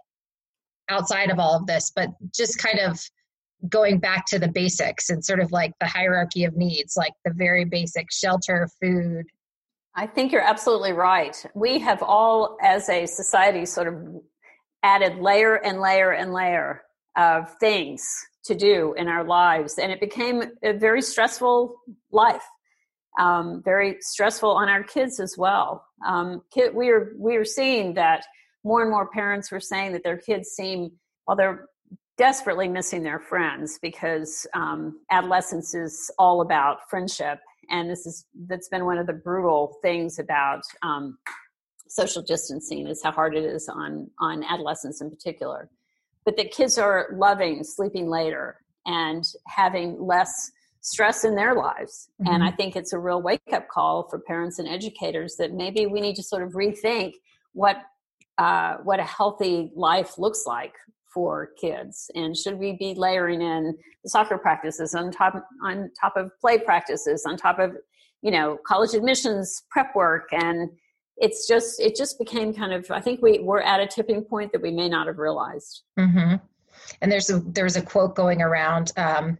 outside 0.88 1.30
of 1.30 1.38
all 1.38 1.56
of 1.56 1.66
this 1.66 1.92
but 1.94 2.08
just 2.34 2.58
kind 2.58 2.78
of 2.78 2.98
going 3.68 3.98
back 3.98 4.24
to 4.26 4.38
the 4.38 4.48
basics 4.48 5.10
and 5.10 5.24
sort 5.24 5.40
of 5.40 5.50
like 5.50 5.72
the 5.80 5.86
hierarchy 5.86 6.44
of 6.44 6.56
needs 6.56 6.96
like 6.96 7.12
the 7.24 7.32
very 7.34 7.64
basic 7.64 8.12
shelter 8.12 8.68
food. 8.80 9.26
I 9.94 10.06
think 10.06 10.30
you're 10.30 10.42
absolutely 10.42 10.92
right. 10.92 11.44
We 11.54 11.80
have 11.80 12.02
all 12.02 12.56
as 12.62 12.88
a 12.88 13.06
society 13.06 13.66
sort 13.66 13.88
of 13.88 14.22
added 14.82 15.18
layer 15.18 15.56
and 15.56 15.80
layer 15.80 16.12
and 16.12 16.32
layer 16.32 16.82
of 17.16 17.52
things 17.58 18.04
to 18.44 18.54
do 18.54 18.94
in 18.96 19.08
our 19.08 19.24
lives 19.24 19.76
and 19.78 19.90
it 19.90 20.00
became 20.00 20.42
a 20.62 20.72
very 20.72 21.02
stressful 21.02 21.74
life 22.12 22.44
um, 23.18 23.62
very 23.64 23.96
stressful 24.00 24.50
on 24.50 24.68
our 24.68 24.82
kids 24.82 25.20
as 25.20 25.36
well. 25.36 25.84
Um, 26.06 26.42
kid, 26.52 26.74
we 26.74 26.88
are 26.90 27.12
we 27.18 27.36
are 27.36 27.44
seeing 27.44 27.94
that 27.94 28.24
more 28.64 28.82
and 28.82 28.90
more 28.90 29.08
parents 29.08 29.50
were 29.50 29.60
saying 29.60 29.92
that 29.92 30.04
their 30.04 30.16
kids 30.16 30.50
seem 30.50 30.92
while 31.24 31.36
they're 31.36 31.66
desperately 32.16 32.68
missing 32.68 33.02
their 33.02 33.20
friends 33.20 33.78
because 33.80 34.46
um, 34.54 35.00
adolescence 35.10 35.74
is 35.74 36.10
all 36.18 36.40
about 36.40 36.88
friendship, 36.88 37.40
and 37.70 37.90
this 37.90 38.06
is 38.06 38.24
that's 38.46 38.68
been 38.68 38.84
one 38.84 38.98
of 38.98 39.06
the 39.06 39.12
brutal 39.12 39.76
things 39.82 40.18
about 40.18 40.62
um, 40.82 41.18
social 41.88 42.22
distancing 42.22 42.86
is 42.86 43.02
how 43.02 43.10
hard 43.10 43.36
it 43.36 43.44
is 43.44 43.68
on 43.68 44.08
on 44.20 44.44
adolescents 44.44 45.00
in 45.00 45.10
particular. 45.10 45.68
But 46.24 46.36
that 46.36 46.52
kids 46.52 46.78
are 46.78 47.08
loving 47.14 47.64
sleeping 47.64 48.08
later 48.08 48.60
and 48.86 49.24
having 49.46 50.00
less 50.00 50.52
stress 50.80 51.24
in 51.24 51.34
their 51.34 51.54
lives. 51.54 52.08
Mm-hmm. 52.20 52.34
And 52.34 52.44
I 52.44 52.50
think 52.50 52.76
it's 52.76 52.92
a 52.92 52.98
real 52.98 53.22
wake 53.22 53.40
up 53.52 53.68
call 53.68 54.08
for 54.08 54.18
parents 54.18 54.58
and 54.58 54.68
educators 54.68 55.36
that 55.36 55.52
maybe 55.52 55.86
we 55.86 56.00
need 56.00 56.16
to 56.16 56.22
sort 56.22 56.42
of 56.42 56.52
rethink 56.52 57.14
what 57.52 57.78
uh, 58.38 58.76
what 58.84 59.00
a 59.00 59.04
healthy 59.04 59.72
life 59.74 60.16
looks 60.16 60.44
like 60.46 60.74
for 61.12 61.50
kids 61.60 62.10
and 62.14 62.36
should 62.36 62.58
we 62.58 62.72
be 62.72 62.94
layering 62.94 63.40
in 63.40 63.76
the 64.04 64.10
soccer 64.10 64.36
practices 64.38 64.94
on 64.94 65.10
top 65.10 65.42
on 65.64 65.90
top 65.98 66.16
of 66.16 66.30
play 66.40 66.58
practices 66.58 67.24
on 67.26 67.36
top 67.36 67.58
of 67.58 67.72
you 68.22 68.30
know 68.30 68.58
college 68.66 68.94
admissions 68.94 69.64
prep 69.70 69.94
work 69.96 70.28
and 70.32 70.70
it's 71.16 71.48
just 71.48 71.80
it 71.80 71.96
just 71.96 72.18
became 72.18 72.52
kind 72.52 72.72
of 72.72 72.88
i 72.90 73.00
think 73.00 73.20
we 73.22 73.38
we're 73.38 73.60
at 73.60 73.80
a 73.80 73.86
tipping 73.86 74.22
point 74.22 74.52
that 74.52 74.60
we 74.60 74.70
may 74.70 74.88
not 74.88 75.06
have 75.06 75.18
realized 75.18 75.82
mm-hmm. 75.98 76.34
and 77.00 77.10
there's 77.10 77.30
a 77.30 77.40
there's 77.40 77.76
a 77.76 77.82
quote 77.82 78.14
going 78.14 78.42
around 78.42 78.92
um, 78.96 79.38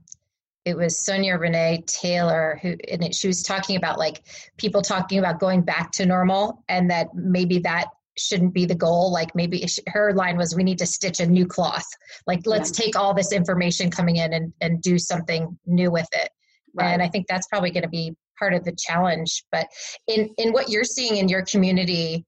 it 0.69 0.77
was 0.77 0.99
Sonya 0.99 1.37
Renee 1.37 1.85
Taylor 1.87 2.59
who 2.63 2.77
and 2.91 3.05
it, 3.05 3.15
she 3.15 3.27
was 3.27 3.43
talking 3.43 3.77
about 3.77 3.99
like 3.99 4.23
people 4.59 4.83
talking 4.83 5.19
about 5.19 5.41
going 5.41 5.63
back 5.63 5.93
to 5.93 6.07
normal 6.07 6.63
and 6.69 6.91
that 6.91 7.09
maybe 7.15 7.59
that 7.61 7.87
shouldn't 8.19 8.53
be 8.53 8.67
the 8.67 8.75
goal 8.75 9.13
like 9.13 9.35
maybe 9.35 9.67
her 9.87 10.13
line 10.13 10.37
was 10.37 10.55
we 10.55 10.65
need 10.65 10.79
to 10.79 10.87
stitch 10.87 11.21
a 11.21 11.27
new 11.27 11.47
cloth 11.47 11.87
like 12.27 12.41
let's 12.47 12.71
yeah. 12.77 12.85
take 12.85 12.97
all 12.97 13.15
this 13.15 13.33
information 13.33 13.91
coming 13.91 14.17
in 14.17 14.33
and, 14.33 14.53
and 14.61 14.83
do 14.83 14.99
something 14.99 15.57
new 15.67 15.91
with 15.91 16.09
it 16.13 16.29
right. 16.75 16.89
and 16.91 17.01
i 17.01 17.09
think 17.09 17.27
that's 17.29 17.47
probably 17.47 17.71
going 17.71 17.85
to 17.85 17.89
be 17.89 18.13
part 18.37 18.55
of 18.55 18.65
the 18.65 18.75
challenge 18.77 19.45
but 19.53 19.69
in 20.09 20.29
in 20.37 20.53
what 20.53 20.69
you're 20.69 20.85
seeing 20.85 21.17
in 21.17 21.29
your 21.29 21.45
community 21.45 22.25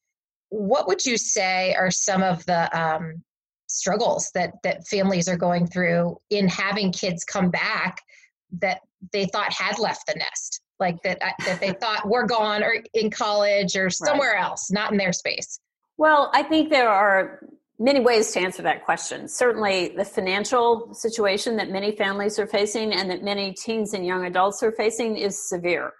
what 0.50 0.86
would 0.86 1.04
you 1.04 1.16
say 1.16 1.74
are 1.74 1.90
some 1.90 2.22
of 2.22 2.44
the 2.46 2.78
um, 2.78 3.22
struggles 3.70 4.30
that 4.34 4.54
that 4.62 4.86
families 4.86 5.28
are 5.28 5.36
going 5.36 5.66
through 5.66 6.16
in 6.30 6.48
having 6.48 6.92
kids 6.92 7.24
come 7.24 7.50
back 7.50 8.02
that 8.60 8.80
they 9.12 9.26
thought 9.26 9.52
had 9.52 9.78
left 9.78 10.06
the 10.06 10.14
nest 10.14 10.60
like 10.78 10.96
that 11.02 11.22
uh, 11.22 11.30
that 11.44 11.60
they 11.60 11.72
thought 11.72 12.08
were 12.08 12.26
gone 12.26 12.62
or 12.62 12.76
in 12.94 13.10
college 13.10 13.76
or 13.76 13.90
somewhere 13.90 14.34
right. 14.34 14.42
else 14.42 14.70
not 14.70 14.92
in 14.92 14.98
their 14.98 15.12
space. 15.12 15.60
Well 15.96 16.30
i 16.34 16.42
think 16.42 16.70
there 16.70 16.88
are 16.88 17.40
many 17.80 17.98
ways 17.98 18.30
to 18.32 18.40
answer 18.40 18.62
that 18.62 18.84
question. 18.84 19.26
Certainly 19.26 19.94
the 19.96 20.04
financial 20.04 20.92
situation 20.92 21.56
that 21.56 21.70
many 21.70 21.96
families 21.96 22.38
are 22.38 22.46
facing 22.46 22.92
and 22.92 23.10
that 23.10 23.24
many 23.24 23.54
teens 23.54 23.94
and 23.94 24.04
young 24.04 24.26
adults 24.26 24.62
are 24.62 24.70
facing 24.72 25.16
is 25.16 25.48
severe. 25.48 25.94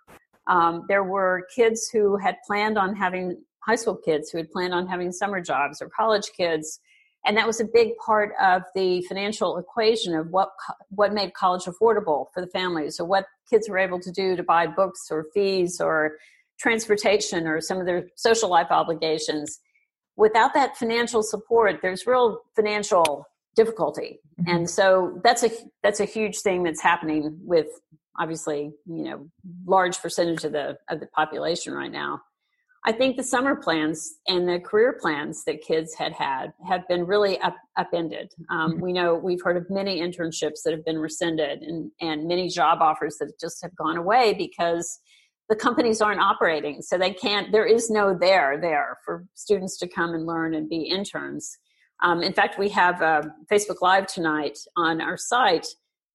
Um, 0.47 0.85
there 0.89 1.05
were 1.05 1.47
kids 1.57 1.89
who 1.91 2.19
had 2.19 2.37
planned 2.47 2.77
on 2.77 2.95
having 2.95 3.43
high 3.67 3.77
school 3.77 3.97
kids 3.97 4.31
who 4.31 4.39
had 4.39 4.51
planned 4.51 4.75
on 4.75 4.87
having 4.87 5.11
summer 5.11 5.41
jobs 5.41 5.81
or 5.81 5.89
college 5.89 6.31
kids 6.37 6.81
and 7.27 7.37
that 7.37 7.47
was 7.47 7.61
a 7.61 7.65
big 7.65 7.97
part 8.05 8.33
of 8.41 8.63
the 8.75 9.03
financial 9.03 9.59
equation 9.59 10.15
of 10.15 10.29
what 10.31 10.51
what 10.91 11.13
made 11.13 11.35
college 11.35 11.65
affordable 11.65 12.27
for 12.33 12.41
the 12.41 12.47
families 12.49 12.99
or 12.99 13.07
what 13.07 13.27
kids 13.49 13.69
were 13.69 13.79
able 13.79 14.01
to 14.01 14.11
do 14.11 14.37
to 14.37 14.43
buy 14.43 14.67
books 14.67 15.09
or 15.11 15.27
fees 15.35 15.81
or 15.81 16.17
transportation 16.59 17.47
or 17.47 17.61
some 17.61 17.79
of 17.79 17.87
their 17.87 18.07
social 18.17 18.49
life 18.49 18.69
obligations. 18.71 19.61
Without 20.17 20.55
that 20.55 20.77
financial 20.77 21.23
support 21.23 21.81
there's 21.83 22.07
real 22.07 22.41
financial 22.57 23.27
difficulty. 23.55 24.21
Mm-hmm. 24.41 24.57
and 24.57 24.71
so 24.71 25.21
that's 25.23 25.43
a 25.43 25.51
that's 25.83 26.01
a 26.01 26.05
huge 26.05 26.39
thing 26.39 26.63
that's 26.63 26.81
happening 26.81 27.39
with 27.43 27.67
obviously 28.19 28.73
you 28.87 29.05
know 29.05 29.31
large 29.67 30.01
percentage 30.01 30.45
of 30.45 30.53
the 30.53 30.79
of 30.89 31.01
the 31.01 31.07
population 31.07 31.75
right 31.75 31.93
now 31.93 32.23
I 32.87 32.93
think 32.93 33.17
the 33.17 33.23
summer 33.23 33.57
plans 33.57 34.15
and 34.27 34.49
the 34.49 34.59
career 34.59 34.97
plans 34.99 35.45
that 35.45 35.61
kids 35.61 35.95
had 35.95 36.15
had 36.15 36.55
have 36.67 36.89
been 36.89 37.05
really 37.05 37.39
up, 37.41 37.57
upended. 37.77 38.33
Um, 38.49 38.73
mm-hmm. 38.73 38.81
We 38.81 38.93
know 38.95 39.15
we've 39.15 39.43
heard 39.43 39.59
of 39.59 39.69
many 39.69 40.01
internships 40.01 40.63
that 40.65 40.73
have 40.73 40.85
been 40.85 40.99
rescinded 40.99 41.61
and, 41.61 41.91
and 42.01 42.27
many 42.27 42.49
job 42.49 42.79
offers 42.81 43.17
that 43.19 43.39
just 43.39 43.61
have 43.63 43.77
gone 43.77 43.99
away 43.99 44.33
because 44.33 44.99
the 45.51 45.57
companies 45.57 46.01
aren't 46.01 46.21
operating. 46.21 46.81
So 46.81 46.97
they 46.97 47.13
can't, 47.13 47.53
there 47.53 47.67
is 47.67 47.91
no 47.91 48.17
there 48.19 48.59
there 48.59 48.97
for 49.05 49.27
students 49.35 49.77
to 49.79 49.89
come 49.89 50.15
and 50.15 50.25
learn 50.25 50.55
and 50.55 50.69
be 50.69 50.83
interns. 50.83 51.59
Um, 52.03 52.23
in 52.23 52.33
fact, 52.33 52.59
we 52.59 52.71
have 52.71 53.03
uh, 53.03 53.23
Facebook 53.53 53.83
Live 53.83 54.07
tonight 54.07 54.59
on 54.77 55.03
our 55.03 55.19
site. 55.19 55.67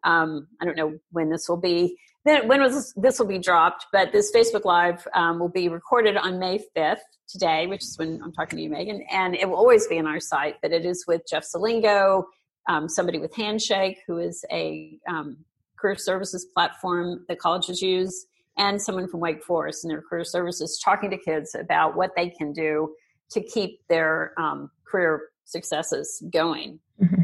Um, 0.03 0.48
I 0.60 0.65
don't 0.65 0.77
know 0.77 0.98
when 1.12 1.29
this 1.29 1.48
will 1.48 1.62
be 1.62 1.95
then 2.25 2.48
when 2.48 2.60
was 2.62 2.91
this, 2.94 3.20
will 3.20 3.27
be 3.27 3.39
dropped 3.39 3.86
but 3.94 4.12
this 4.12 4.32
facebook 4.36 4.65
live 4.65 5.08
um, 5.13 5.39
will 5.39 5.50
be 5.50 5.70
recorded 5.70 6.17
on 6.17 6.39
may 6.39 6.60
5th 6.75 6.98
today 7.27 7.67
which 7.67 7.84
is 7.84 7.98
when 7.98 8.22
i'm 8.24 8.34
talking 8.34 8.58
to 8.58 8.63
you 8.63 8.70
megan 8.70 9.01
and 9.12 9.36
it 9.36 9.48
will 9.48 9.55
always 9.55 9.88
be 9.88 9.98
on 9.98 10.08
our 10.08 10.20
site 10.20 10.55
but 10.62 10.72
it 10.72 10.86
is 10.86 11.05
with 11.08 11.22
jeff 11.29 11.44
selingo 11.44 12.24
um, 12.67 12.89
somebody 12.89 13.20
with 13.20 13.34
handshake 13.36 14.00
who 14.08 14.17
is 14.17 14.44
a 14.51 15.00
um, 15.08 15.38
career 15.77 15.96
services 15.96 16.46
platform 16.53 17.24
that 17.27 17.39
colleges 17.39 17.82
use 17.82 18.25
and 18.58 18.82
someone 18.82 19.08
from 19.08 19.20
wake 19.20 19.44
forest 19.44 19.84
and 19.84 19.91
their 19.91 20.01
career 20.01 20.24
services 20.24 20.82
talking 20.84 21.10
to 21.10 21.17
kids 21.17 21.55
about 21.55 21.96
what 21.96 22.12
they 22.15 22.29
can 22.29 22.53
do 22.53 22.94
to 23.29 23.41
keep 23.41 23.82
their 23.88 24.34
um, 24.39 24.70
career 24.86 25.29
successes 25.46 26.24
going 26.32 26.79
mm-hmm. 27.01 27.24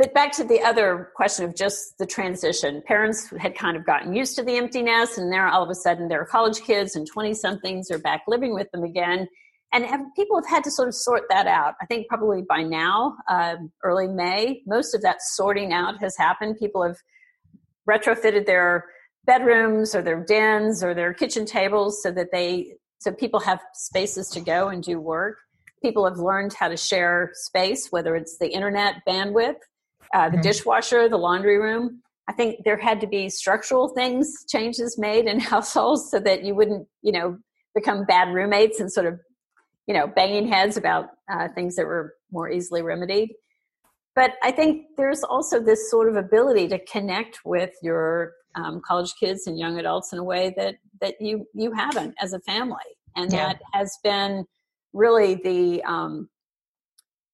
Um, 0.00 0.06
but 0.06 0.14
back 0.14 0.32
to 0.32 0.44
the 0.44 0.60
other 0.62 1.10
question 1.14 1.44
of 1.44 1.54
just 1.54 1.98
the 1.98 2.06
transition. 2.06 2.82
Parents 2.86 3.32
had 3.38 3.54
kind 3.54 3.76
of 3.76 3.84
gotten 3.84 4.14
used 4.14 4.36
to 4.36 4.42
the 4.42 4.56
empty 4.56 4.82
nest, 4.82 5.18
and 5.18 5.30
now 5.30 5.52
all 5.52 5.62
of 5.62 5.70
a 5.70 5.74
sudden 5.74 6.08
their 6.08 6.24
college 6.24 6.60
kids 6.60 6.96
and 6.96 7.06
20 7.06 7.34
somethings 7.34 7.90
are 7.90 7.98
back 7.98 8.22
living 8.26 8.54
with 8.54 8.70
them 8.72 8.82
again. 8.82 9.28
And 9.72 9.84
have, 9.84 10.00
people 10.16 10.36
have 10.36 10.48
had 10.48 10.64
to 10.64 10.70
sort 10.70 10.88
of 10.88 10.94
sort 10.94 11.22
that 11.30 11.46
out. 11.46 11.74
I 11.80 11.86
think 11.86 12.08
probably 12.08 12.42
by 12.42 12.62
now, 12.62 13.16
uh, 13.28 13.56
early 13.84 14.08
May, 14.08 14.62
most 14.66 14.94
of 14.94 15.02
that 15.02 15.22
sorting 15.22 15.72
out 15.72 16.00
has 16.00 16.16
happened. 16.16 16.56
People 16.58 16.82
have 16.82 16.96
retrofitted 17.88 18.46
their 18.46 18.86
bedrooms 19.26 19.94
or 19.94 20.02
their 20.02 20.24
dens 20.24 20.82
or 20.82 20.92
their 20.92 21.14
kitchen 21.14 21.46
tables 21.46 22.02
so 22.02 22.10
that 22.10 22.32
they 22.32 22.74
so 22.98 23.12
people 23.12 23.40
have 23.40 23.60
spaces 23.74 24.28
to 24.28 24.40
go 24.40 24.68
and 24.68 24.82
do 24.82 24.98
work 24.98 25.36
people 25.82 26.06
have 26.06 26.18
learned 26.18 26.52
how 26.54 26.68
to 26.68 26.76
share 26.76 27.30
space 27.34 27.88
whether 27.90 28.16
it's 28.16 28.38
the 28.38 28.48
internet 28.48 28.96
bandwidth 29.06 29.56
uh, 30.14 30.28
the 30.28 30.36
mm-hmm. 30.36 30.42
dishwasher, 30.42 31.08
the 31.08 31.16
laundry 31.16 31.58
room. 31.58 32.02
I 32.28 32.32
think 32.32 32.64
there 32.64 32.76
had 32.76 33.00
to 33.00 33.06
be 33.06 33.28
structural 33.28 33.88
things, 33.88 34.44
changes 34.48 34.98
made 34.98 35.26
in 35.26 35.40
households 35.54 36.10
so 36.10 36.20
that 36.20 36.44
you 36.44 36.54
wouldn't, 36.54 36.86
you 37.02 37.12
know, 37.12 37.38
become 37.74 38.04
bad 38.04 38.32
roommates 38.34 38.80
and 38.80 38.90
sort 38.92 39.06
of, 39.06 39.20
you 39.86 39.94
know, 39.94 40.06
banging 40.06 40.48
heads 40.48 40.76
about 40.76 41.10
uh, 41.32 41.48
things 41.54 41.76
that 41.76 41.86
were 41.86 42.14
more 42.30 42.50
easily 42.50 42.82
remedied. 42.82 43.30
But 44.14 44.34
I 44.42 44.50
think 44.50 44.86
there's 44.96 45.22
also 45.22 45.60
this 45.60 45.90
sort 45.90 46.08
of 46.08 46.16
ability 46.16 46.68
to 46.68 46.78
connect 46.84 47.40
with 47.44 47.70
your 47.82 48.32
um, 48.56 48.80
college 48.84 49.12
kids 49.18 49.46
and 49.46 49.58
young 49.58 49.78
adults 49.78 50.12
in 50.12 50.18
a 50.18 50.24
way 50.24 50.52
that 50.56 50.76
that 51.00 51.14
you 51.20 51.46
you 51.54 51.72
haven't 51.72 52.14
as 52.20 52.32
a 52.32 52.40
family, 52.40 52.78
and 53.16 53.32
yeah. 53.32 53.46
that 53.46 53.60
has 53.72 53.96
been 54.02 54.44
really 54.92 55.36
the 55.36 55.82
um, 55.84 56.28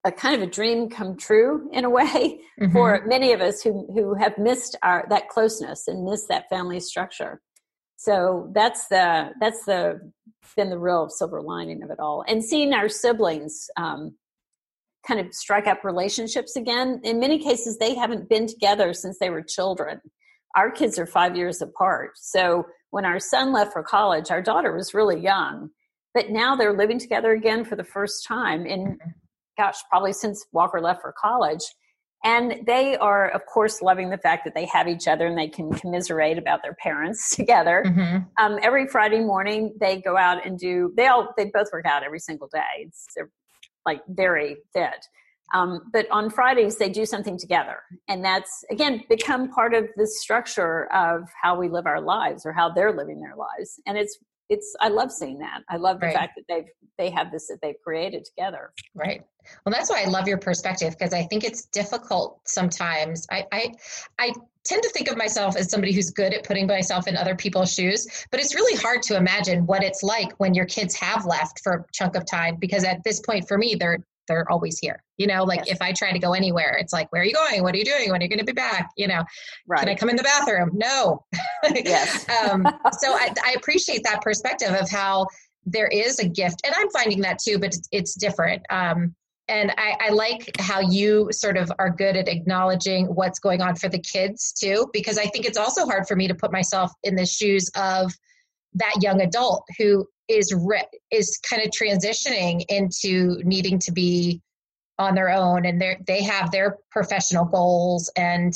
a 0.06 0.12
kind 0.12 0.36
of 0.36 0.40
a 0.40 0.50
dream 0.50 0.88
come 0.88 1.16
true 1.16 1.68
in 1.72 1.84
a 1.84 1.90
way 1.90 2.04
mm-hmm. 2.60 2.72
for 2.72 3.02
many 3.06 3.32
of 3.32 3.40
us 3.40 3.60
who 3.60 3.86
who 3.92 4.14
have 4.14 4.38
missed 4.38 4.76
our 4.82 5.04
that 5.10 5.28
closeness 5.28 5.88
and 5.88 6.04
missed 6.04 6.28
that 6.28 6.48
family 6.48 6.80
structure. 6.80 7.42
So 7.96 8.50
that's 8.54 8.86
the 8.88 9.32
that's 9.40 9.64
the 9.64 10.12
been 10.56 10.70
the 10.70 10.78
real 10.78 11.08
silver 11.08 11.42
lining 11.42 11.82
of 11.82 11.90
it 11.90 11.98
all, 11.98 12.25
and 12.28 12.42
seeing 12.42 12.72
our 12.72 12.88
siblings 12.88 13.68
um, 13.76 14.16
kind 15.06 15.18
of 15.18 15.34
strike 15.34 15.66
up 15.66 15.82
relationships 15.82 16.56
again. 16.56 17.00
In 17.02 17.18
many 17.18 17.38
cases, 17.38 17.78
they 17.78 17.94
haven't 17.94 18.28
been 18.28 18.46
together 18.46 18.92
since 18.92 19.18
they 19.18 19.30
were 19.30 19.42
children. 19.42 20.00
Our 20.54 20.70
kids 20.70 20.98
are 20.98 21.06
five 21.06 21.36
years 21.36 21.60
apart, 21.60 22.12
so 22.14 22.64
when 22.90 23.04
our 23.04 23.18
son 23.18 23.52
left 23.52 23.72
for 23.72 23.82
college, 23.82 24.30
our 24.30 24.40
daughter 24.40 24.75
was 24.75 24.94
really 24.94 25.20
young, 25.20 25.70
but 26.14 26.30
now 26.30 26.54
they're 26.54 26.76
living 26.76 27.00
together 27.00 27.32
again 27.32 27.64
for 27.64 27.75
the 27.75 27.84
first 27.84 28.25
time 28.25 28.64
in 28.66 28.80
mm-hmm 28.84 29.10
gosh, 29.56 29.76
probably 29.90 30.12
since 30.12 30.46
Walker 30.52 30.80
left 30.80 31.02
for 31.02 31.12
college. 31.12 31.62
And 32.25 32.66
they 32.66 32.96
are, 32.96 33.28
of 33.28 33.46
course, 33.46 33.82
loving 33.82 34.10
the 34.10 34.18
fact 34.18 34.44
that 34.44 34.54
they 34.54 34.64
have 34.66 34.88
each 34.88 35.06
other 35.06 35.26
and 35.26 35.38
they 35.38 35.48
can 35.48 35.72
commiserate 35.72 36.38
about 36.38 36.62
their 36.62 36.75
parents 36.75 37.30
together. 37.36 37.84
Mm-hmm. 37.86 38.18
Um, 38.38 38.58
every 38.62 38.88
Friday 38.88 39.20
morning, 39.20 39.75
they 39.78 40.00
go 40.00 40.16
out 40.16 40.44
and 40.44 40.58
do. 40.58 40.92
They 40.96 41.06
all 41.06 41.32
they 41.36 41.46
both 41.46 41.68
work 41.72 41.86
out 41.86 42.02
every 42.02 42.18
single 42.18 42.48
day. 42.48 42.60
It's, 42.80 43.06
they're 43.14 43.30
like 43.84 44.00
very 44.08 44.56
fit. 44.72 45.06
Um, 45.54 45.82
but 45.92 46.10
on 46.10 46.28
Fridays, 46.30 46.76
they 46.76 46.88
do 46.88 47.06
something 47.06 47.38
together. 47.38 47.78
And 48.08 48.25
that's, 48.25 48.64
again, 48.70 49.04
become 49.08 49.48
part 49.48 49.75
of 49.75 49.86
the 49.96 50.06
structure 50.06 50.92
of 50.92 51.28
how 51.40 51.56
we 51.58 51.68
live 51.68 51.86
our 51.86 52.00
lives 52.00 52.44
or 52.44 52.52
how 52.52 52.70
they're 52.70 52.92
living 52.92 53.20
their 53.20 53.36
lives. 53.36 53.80
And 53.86 53.96
it's, 53.96 54.18
it's, 54.48 54.74
I 54.80 54.88
love 54.88 55.10
seeing 55.10 55.38
that. 55.38 55.62
I 55.68 55.76
love 55.76 56.00
the 56.00 56.06
Right. 56.06 56.16
fact 56.16 56.32
that 56.36 56.44
they've, 56.48 56.70
they 56.98 57.10
have 57.10 57.30
this 57.30 57.48
that 57.48 57.58
they've 57.62 57.80
created 57.82 58.24
together. 58.24 58.72
Right. 58.94 59.22
Well, 59.64 59.72
that's 59.72 59.90
why 59.90 60.02
I 60.02 60.06
love 60.06 60.26
your 60.26 60.38
perspective 60.38 60.94
because 60.98 61.12
I 61.14 61.22
think 61.24 61.44
it's 61.44 61.66
difficult 61.66 62.40
sometimes. 62.48 63.26
I, 63.30 63.44
I 63.52 63.72
I 64.18 64.32
tend 64.64 64.82
to 64.82 64.88
think 64.90 65.08
of 65.08 65.16
myself 65.16 65.56
as 65.56 65.70
somebody 65.70 65.92
who's 65.92 66.10
good 66.10 66.34
at 66.34 66.42
putting 66.44 66.66
myself 66.66 67.06
in 67.06 67.16
other 67.16 67.36
people's 67.36 67.72
shoes, 67.72 68.26
but 68.32 68.40
it's 68.40 68.54
really 68.54 68.76
hard 68.80 69.02
to 69.02 69.16
imagine 69.16 69.64
what 69.66 69.84
it's 69.84 70.02
like 70.02 70.32
when 70.38 70.54
your 70.54 70.66
kids 70.66 70.96
have 70.96 71.24
left 71.26 71.60
for 71.62 71.72
a 71.72 71.84
chunk 71.92 72.16
of 72.16 72.24
time 72.26 72.56
because 72.58 72.82
at 72.82 73.04
this 73.04 73.20
point 73.20 73.46
for 73.46 73.58
me 73.58 73.76
they're 73.78 73.98
they're 74.28 74.50
always 74.50 74.78
here. 74.78 75.02
You 75.18 75.26
know, 75.26 75.45
like 75.45 75.61
Yes. 75.66 75.76
if 75.76 75.83
I 75.83 75.92
try 75.92 76.12
to 76.12 76.18
go 76.18 76.33
anywhere, 76.35 76.76
it's 76.80 76.92
like, 76.92 77.11
where 77.12 77.23
are 77.23 77.25
you 77.25 77.33
going? 77.35 77.62
What 77.62 77.75
are 77.75 77.78
you 77.78 77.85
doing? 77.85 78.11
When 78.11 78.21
are 78.21 78.25
you 78.25 78.28
going 78.28 78.38
to 78.38 78.45
be 78.45 78.52
back? 78.52 78.90
You 78.97 79.09
know, 79.09 79.25
Right. 79.66 79.80
can 79.80 79.88
I 79.88 79.95
come 79.95 80.09
in 80.11 80.16
the 80.16 80.23
bathroom? 80.23 80.71
No. 80.75 81.25
Yes. 81.75 82.28
um, 82.42 82.62
so 82.99 83.12
I, 83.12 83.33
I 83.45 83.52
appreciate 83.56 84.02
that 84.04 84.23
perspective 84.23 84.71
of 84.73 84.90
how 84.90 85.26
there 85.64 85.88
is 85.88 86.18
a 86.21 86.28
gift, 86.28 86.61
and 86.64 86.75
I'm 86.76 86.88
finding 86.90 87.21
that 87.23 87.38
too, 87.38 87.59
but 87.59 87.75
it's, 87.75 87.88
it's 87.90 88.14
different. 88.14 88.62
Um, 88.71 89.14
and 89.49 89.73
I, 89.78 89.97
I 90.00 90.09
like 90.11 90.50
how 90.59 90.80
you 90.80 91.28
sort 91.33 91.56
of 91.56 91.71
are 91.78 91.90
good 91.90 92.16
at 92.16 92.28
acknowledging 92.28 93.06
what's 93.06 93.38
going 93.38 93.62
on 93.62 93.76
for 93.76 93.88
the 93.88 93.99
kids 93.99 94.52
too, 94.52 94.88
because 94.92 95.18
I 95.18 95.26
think 95.26 95.45
it's 95.45 95.59
also 95.59 95.85
hard 95.87 96.06
for 96.09 96.16
me 96.16 96.26
to 96.28 96.35
put 96.35 96.50
myself 96.52 96.90
in 97.04 97.14
the 97.14 97.26
shoes 97.26 97.71
of 97.76 98.12
that 98.75 98.95
young 99.00 99.21
adult 99.21 99.64
who 99.78 100.06
is 100.28 100.52
re- 100.54 100.87
is 101.11 101.38
kind 101.49 101.62
of 101.62 101.71
transitioning 101.71 102.64
into 102.68 103.40
needing 103.45 103.78
to 103.78 103.92
be 103.92 104.40
on 104.99 105.14
their 105.14 105.28
own 105.28 105.66
and 105.66 105.80
they 105.80 105.97
they 106.06 106.23
have 106.23 106.50
their 106.50 106.78
professional 106.90 107.45
goals 107.45 108.11
and 108.16 108.54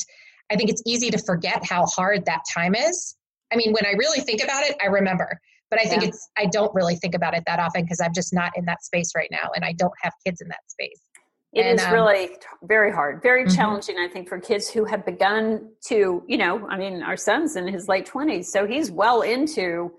I 0.50 0.56
think 0.56 0.70
it's 0.70 0.82
easy 0.84 1.10
to 1.10 1.18
forget 1.18 1.64
how 1.64 1.86
hard 1.86 2.24
that 2.24 2.40
time 2.52 2.74
is. 2.74 3.16
I 3.52 3.56
mean, 3.56 3.72
when 3.72 3.86
I 3.86 3.92
really 3.92 4.20
think 4.20 4.42
about 4.42 4.64
it, 4.64 4.76
I 4.82 4.86
remember. 4.86 5.40
But 5.70 5.80
I 5.80 5.84
think 5.84 6.02
Yeah. 6.02 6.08
it's 6.08 6.28
I 6.36 6.46
don't 6.46 6.74
really 6.74 6.96
think 6.96 7.14
about 7.14 7.34
it 7.34 7.44
that 7.46 7.60
often 7.60 7.82
because 7.82 8.00
I'm 8.00 8.12
just 8.12 8.34
not 8.34 8.52
in 8.56 8.64
that 8.64 8.82
space 8.82 9.12
right 9.14 9.28
now 9.30 9.50
and 9.54 9.64
I 9.64 9.72
don't 9.72 9.94
have 10.02 10.12
kids 10.26 10.40
in 10.40 10.48
that 10.48 10.68
space. 10.68 11.00
It 11.52 11.66
And, 11.66 11.78
is 11.78 11.86
um, 11.86 11.92
really 11.92 12.30
very 12.62 12.92
hard, 12.92 13.22
very 13.22 13.44
Mhm. 13.44 13.56
challenging, 13.56 13.98
I 13.98 14.08
think, 14.08 14.28
for 14.28 14.38
kids 14.38 14.68
who 14.70 14.84
have 14.84 15.04
begun 15.04 15.70
to, 15.86 16.22
you 16.26 16.38
know, 16.38 16.66
I 16.68 16.76
mean, 16.76 17.02
our 17.02 17.16
son's 17.16 17.56
in 17.56 17.66
his 17.66 17.88
late 17.88 18.06
20s, 18.06 18.50
so 18.50 18.66
he's 18.66 18.90
well 18.90 19.22
into 19.22 19.92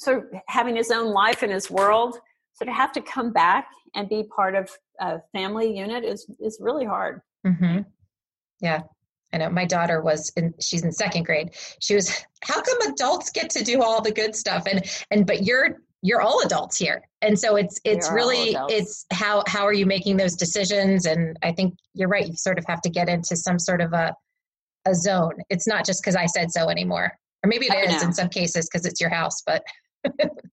sort 0.00 0.18
of 0.18 0.40
having 0.48 0.76
his 0.76 0.90
own 0.90 1.12
life 1.12 1.42
in 1.42 1.50
his 1.50 1.70
world. 1.70 2.18
So 2.54 2.64
to 2.64 2.72
have 2.72 2.92
to 2.92 3.00
come 3.00 3.32
back 3.32 3.68
and 3.94 4.08
be 4.08 4.24
part 4.24 4.54
of 4.54 4.70
a 4.98 5.20
family 5.32 5.76
unit 5.76 6.04
is, 6.04 6.26
is 6.40 6.58
really 6.60 6.84
hard. 6.84 7.20
Mm-hmm. 7.46 7.82
Yeah. 8.60 8.82
I 9.32 9.38
know 9.38 9.50
my 9.50 9.64
daughter 9.64 10.00
was 10.00 10.32
in 10.36 10.52
she's 10.60 10.82
in 10.82 10.92
second 10.92 11.24
grade. 11.24 11.50
She 11.80 11.94
was 11.94 12.24
how 12.42 12.60
come 12.60 12.80
adults 12.92 13.30
get 13.30 13.50
to 13.50 13.62
do 13.62 13.82
all 13.82 14.00
the 14.00 14.10
good 14.10 14.34
stuff 14.34 14.64
and 14.66 14.82
and 15.10 15.26
but 15.26 15.44
you're 15.44 15.76
you're 16.02 16.20
all 16.20 16.40
adults 16.44 16.76
here. 16.76 17.02
And 17.22 17.38
so 17.38 17.56
it's 17.56 17.80
it's 17.84 18.08
are 18.08 18.14
really 18.14 18.56
it's 18.68 19.06
how 19.12 19.44
how 19.46 19.64
are 19.64 19.72
you 19.72 19.86
making 19.86 20.16
those 20.16 20.34
decisions 20.34 21.06
and 21.06 21.36
I 21.42 21.52
think 21.52 21.74
you're 21.94 22.08
right 22.08 22.26
you 22.26 22.34
sort 22.34 22.58
of 22.58 22.64
have 22.66 22.80
to 22.82 22.90
get 22.90 23.08
into 23.08 23.36
some 23.36 23.58
sort 23.58 23.80
of 23.80 23.92
a 23.92 24.14
a 24.86 24.94
zone. 24.94 25.34
It's 25.48 25.68
not 25.68 25.86
just 25.86 26.02
cuz 26.02 26.16
I 26.16 26.26
said 26.26 26.50
so 26.50 26.68
anymore. 26.68 27.12
Or 27.44 27.48
maybe 27.48 27.70
I 27.70 27.76
it 27.76 27.90
is 27.90 28.02
know. 28.02 28.08
in 28.08 28.14
some 28.14 28.28
cases 28.28 28.68
cuz 28.68 28.84
it's 28.84 29.00
your 29.00 29.10
house, 29.10 29.42
but 29.46 29.62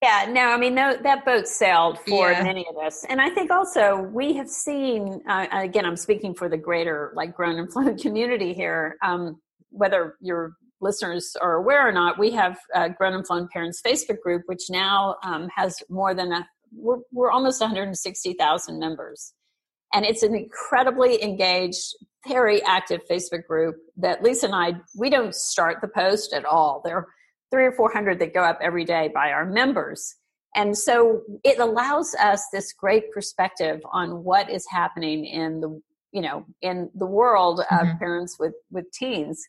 Yeah, 0.04 0.28
no, 0.30 0.42
I 0.50 0.58
mean, 0.58 0.76
no, 0.76 0.96
that 1.04 1.26
boat 1.26 1.48
sailed 1.48 2.00
for 2.08 2.32
Yeah. 2.32 2.44
many 2.44 2.66
of 2.70 2.78
us. 2.78 3.04
And 3.06 3.20
I 3.22 3.30
think 3.30 3.50
also 3.52 4.02
we 4.02 4.34
have 4.34 4.50
seen, 4.50 5.22
uh, 5.28 5.48
again, 5.52 5.86
I'm 5.86 5.96
speaking 5.96 6.34
for 6.34 6.50
the 6.50 6.58
greater, 6.58 7.12
like, 7.16 7.36
grown 7.36 7.58
and 7.58 7.72
flown 7.72 7.98
community 8.06 8.54
here. 8.54 8.98
Um, 9.04 9.42
whether 9.70 10.16
your 10.22 10.54
listeners 10.82 11.36
are 11.42 11.56
aware 11.56 11.88
or 11.88 11.92
not, 11.92 12.20
we 12.20 12.32
have 12.32 12.58
uh, 12.76 12.90
Grown 12.90 13.14
and 13.14 13.26
Flown 13.26 13.48
Parents 13.52 13.82
Facebook 13.82 14.22
group, 14.22 14.44
which 14.46 14.70
now 14.70 15.16
um, 15.24 15.50
has 15.56 15.82
more 15.90 16.14
than 16.14 16.32
a, 16.32 16.48
we're, 16.72 17.00
we're 17.12 17.32
almost 17.32 17.60
160,000 17.60 18.80
members. 18.80 19.34
And 19.94 20.06
it's 20.06 20.22
an 20.24 20.36
incredibly 20.36 21.24
engaged, 21.24 21.96
very 22.28 22.62
active 22.64 23.02
Facebook 23.10 23.46
group 23.48 23.76
that 23.98 24.22
Lisa 24.22 24.48
and 24.48 24.56
I, 24.56 24.74
we 24.96 25.10
don't 25.10 25.34
start 25.34 25.78
the 25.82 25.88
post 25.88 26.34
at 26.34 26.46
all. 26.46 26.82
There 26.84 27.08
three 27.52 27.66
or 27.66 27.72
400 27.72 28.20
that 28.20 28.34
go 28.34 28.44
up 28.44 28.60
every 28.62 28.86
day 28.86 29.10
by 29.14 29.32
our 29.32 29.46
members. 29.46 30.16
And 30.56 30.78
so 30.78 31.22
it 31.44 31.60
allows 31.60 32.16
us 32.16 32.44
this 32.52 32.74
great 32.74 33.12
perspective 33.12 33.80
on 33.92 34.24
what 34.24 34.50
is 34.50 34.66
happening 34.70 35.26
in 35.26 35.62
the, 35.62 35.82
you 36.12 36.22
know, 36.22 36.46
in 36.62 36.90
the 36.96 37.06
world 37.06 37.60
of 37.72 37.88
Mhm. 37.88 38.00
parents 38.00 38.38
with, 38.40 38.56
with 38.72 38.92
teens. 38.92 39.46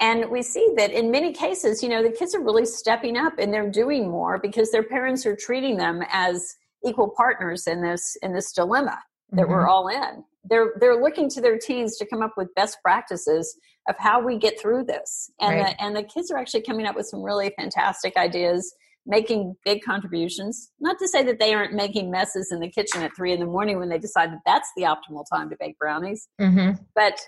And 0.00 0.30
we 0.30 0.42
see 0.42 0.72
that 0.76 0.90
in 0.92 1.10
many 1.10 1.32
cases, 1.32 1.82
you 1.82 1.88
know, 1.88 2.02
the 2.02 2.10
kids 2.10 2.34
are 2.34 2.40
really 2.42 2.64
stepping 2.64 3.16
up 3.16 3.34
and 3.38 3.52
they're 3.52 3.68
doing 3.70 4.08
more 4.08 4.38
because 4.38 4.70
their 4.70 4.84
parents 4.84 5.26
are 5.26 5.34
treating 5.36 5.76
them 5.76 6.02
as 6.10 6.54
equal 6.84 7.08
partners 7.16 7.66
in 7.66 7.82
this 7.82 8.16
in 8.22 8.32
this 8.32 8.52
dilemma 8.52 8.98
that 9.32 9.42
Mm-hmm. 9.42 9.50
we're 9.52 9.66
all 9.66 9.88
in. 9.88 10.24
They're 10.48 10.72
they're 10.80 11.00
looking 11.00 11.28
to 11.30 11.40
their 11.40 11.58
teens 11.58 11.96
to 11.98 12.06
come 12.06 12.22
up 12.22 12.32
with 12.36 12.54
best 12.54 12.78
practices 12.82 13.58
of 13.88 13.96
how 13.98 14.20
we 14.20 14.36
get 14.38 14.60
through 14.60 14.84
this. 14.84 15.30
And 15.40 15.60
Right. 15.60 15.76
the, 15.78 15.82
and 15.82 15.96
the 15.96 16.02
kids 16.02 16.30
are 16.30 16.36
actually 16.38 16.62
coming 16.62 16.86
up 16.86 16.94
with 16.96 17.06
some 17.06 17.22
really 17.22 17.50
fantastic 17.58 18.16
ideas, 18.16 18.74
making 19.06 19.56
big 19.64 19.82
contributions. 19.82 20.70
Not 20.80 20.98
to 20.98 21.08
say 21.08 21.22
that 21.24 21.38
they 21.38 21.54
aren't 21.54 21.72
making 21.74 22.10
messes 22.10 22.52
in 22.52 22.60
the 22.60 22.70
kitchen 22.70 23.02
at 23.02 23.14
three 23.16 23.32
in 23.32 23.40
the 23.40 23.46
morning 23.46 23.78
when 23.78 23.88
they 23.88 23.98
decide 23.98 24.30
that 24.32 24.40
that's 24.44 24.70
the 24.76 24.82
optimal 24.82 25.24
time 25.32 25.48
to 25.50 25.56
bake 25.58 25.78
brownies 25.78 26.28
Mhm. 26.40 26.78
but 26.94 27.18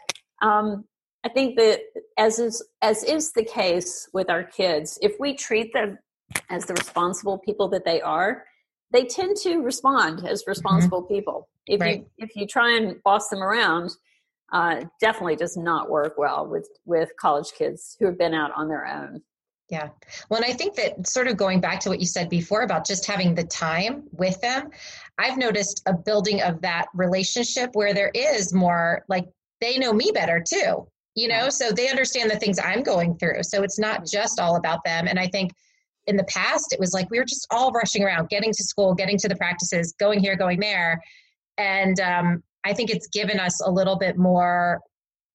um, 0.43 0.85
I 1.25 1.29
think 1.29 1.57
that 1.59 1.81
as 2.19 2.39
is 2.39 2.63
as 2.81 3.05
is 3.05 3.33
the 3.33 3.45
case 3.45 4.09
with 4.15 4.31
our 4.31 4.43
kids, 4.43 4.99
if 5.03 5.17
we 5.21 5.35
treat 5.35 5.71
them 5.75 5.99
as 6.49 6.65
the 6.65 6.73
responsible 6.75 7.37
people 7.39 7.69
that 7.69 7.85
they 7.85 8.01
are, 8.01 8.45
they 8.93 9.05
tend 9.05 9.37
to 9.39 9.59
respond 9.63 10.27
as 10.27 10.45
responsible 10.47 11.03
people. 11.03 11.49
If 11.67 11.81
Right. 11.81 12.01
you 12.01 12.27
if 12.27 12.37
you 12.37 12.47
try 12.47 12.77
and 12.77 13.03
boss 13.03 13.29
them 13.29 13.43
around, 13.43 13.91
uh, 14.53 14.83
definitely 15.01 15.37
does 15.37 15.57
not 15.57 15.91
work 15.91 16.19
well 16.19 16.47
with 16.47 16.69
with 16.85 17.11
college 17.21 17.53
kids 17.53 17.97
who 17.99 18.07
have 18.07 18.19
been 18.19 18.35
out 18.35 18.51
on 18.57 18.69
their 18.69 18.87
own. 18.87 19.23
Yeah. 19.69 19.91
Well, 20.29 20.43
and 20.43 20.53
I 20.53 20.55
think 20.55 20.75
that 20.75 21.07
sort 21.07 21.29
of 21.29 21.37
going 21.37 21.61
back 21.61 21.79
to 21.81 21.89
what 21.91 22.01
you 22.01 22.07
said 22.07 22.29
before 22.29 22.63
about 22.63 22.85
just 22.85 23.07
having 23.07 23.37
the 23.37 23.45
time 23.45 24.03
with 24.11 24.41
them, 24.41 24.71
I've 25.17 25.39
noticed 25.39 25.83
a 25.87 25.95
building 25.95 26.43
of 26.43 26.61
that 26.63 26.87
relationship 26.93 27.71
where 27.75 27.95
there 27.95 28.11
is 28.13 28.53
more 28.53 29.05
like 29.09 29.29
they 29.61 29.79
know 29.79 29.93
me 29.93 30.11
better 30.13 30.43
too, 30.45 30.89
you 31.15 31.29
know, 31.29 31.51
so 31.51 31.71
they 31.71 31.89
understand 31.89 32.33
the 32.33 32.39
things 32.39 32.59
I'm 32.59 32.83
going 32.83 33.17
through. 33.19 33.45
So 33.45 33.63
it's 33.63 33.79
not 33.79 34.05
just 34.05 34.41
all 34.41 34.57
about 34.57 34.83
them. 34.85 35.07
And 35.07 35.21
I 35.21 35.29
think 35.29 35.53
in 36.07 36.17
the 36.17 36.25
past, 36.25 36.73
it 36.73 36.81
was 36.81 36.93
like 36.93 37.11
we 37.11 37.19
were 37.19 37.25
just 37.25 37.47
all 37.51 37.71
rushing 37.73 38.03
around, 38.03 38.29
getting 38.29 38.53
to 38.53 38.65
school, 38.65 38.95
getting 38.95 39.19
to 39.19 39.29
the 39.29 39.37
practices, 39.37 39.95
going 39.99 40.19
here, 40.21 40.37
going 40.37 40.61
there. 40.61 41.01
And 41.59 42.01
um, 42.01 42.43
I 42.65 42.73
think 42.73 42.91
it's 42.91 43.09
given 43.09 43.39
us 43.39 43.61
a 43.65 43.71
little 43.71 43.97
bit 43.99 44.17
more 44.17 44.81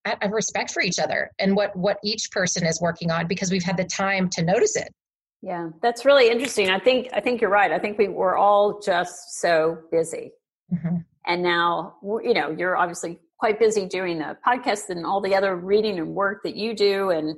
a 0.06 0.16
a 0.22 0.30
respect 0.30 0.72
for 0.72 0.82
each 0.82 1.00
other 1.00 1.32
and 1.40 1.56
what 1.56 1.76
what 1.76 1.98
each 2.04 2.30
person 2.32 2.66
is 2.66 2.80
working 2.82 3.12
on 3.12 3.28
because 3.28 3.52
we've 3.52 3.64
had 3.64 3.78
the 3.78 3.86
time 3.86 4.30
to 4.30 4.44
notice 4.44 4.76
it 4.76 4.90
Yeah, 5.42 5.70
that's 5.82 6.06
really 6.06 6.30
interesting. 6.30 6.70
I 6.70 6.80
think 6.80 7.10
I 7.14 7.20
think 7.20 7.42
you're 7.42 7.50
right. 7.50 7.72
I 7.72 7.80
think 7.80 7.98
we 7.98 8.08
were 8.08 8.38
all 8.38 8.80
just 8.80 9.40
so 9.40 9.80
busy. 9.92 10.32
Mhm. 10.74 11.06
and 11.28 11.44
now 11.44 11.96
you 12.24 12.34
know 12.34 12.50
you're 12.58 12.76
obviously 12.76 13.20
quite 13.38 13.60
busy 13.60 13.86
doing 13.86 14.18
the 14.20 14.38
podcast 14.48 14.90
and 14.90 15.06
all 15.06 15.22
the 15.22 15.36
other 15.36 15.56
reading 15.56 16.00
and 16.00 16.16
work 16.16 16.42
that 16.44 16.56
you 16.56 16.74
do 16.76 17.12
and 17.12 17.36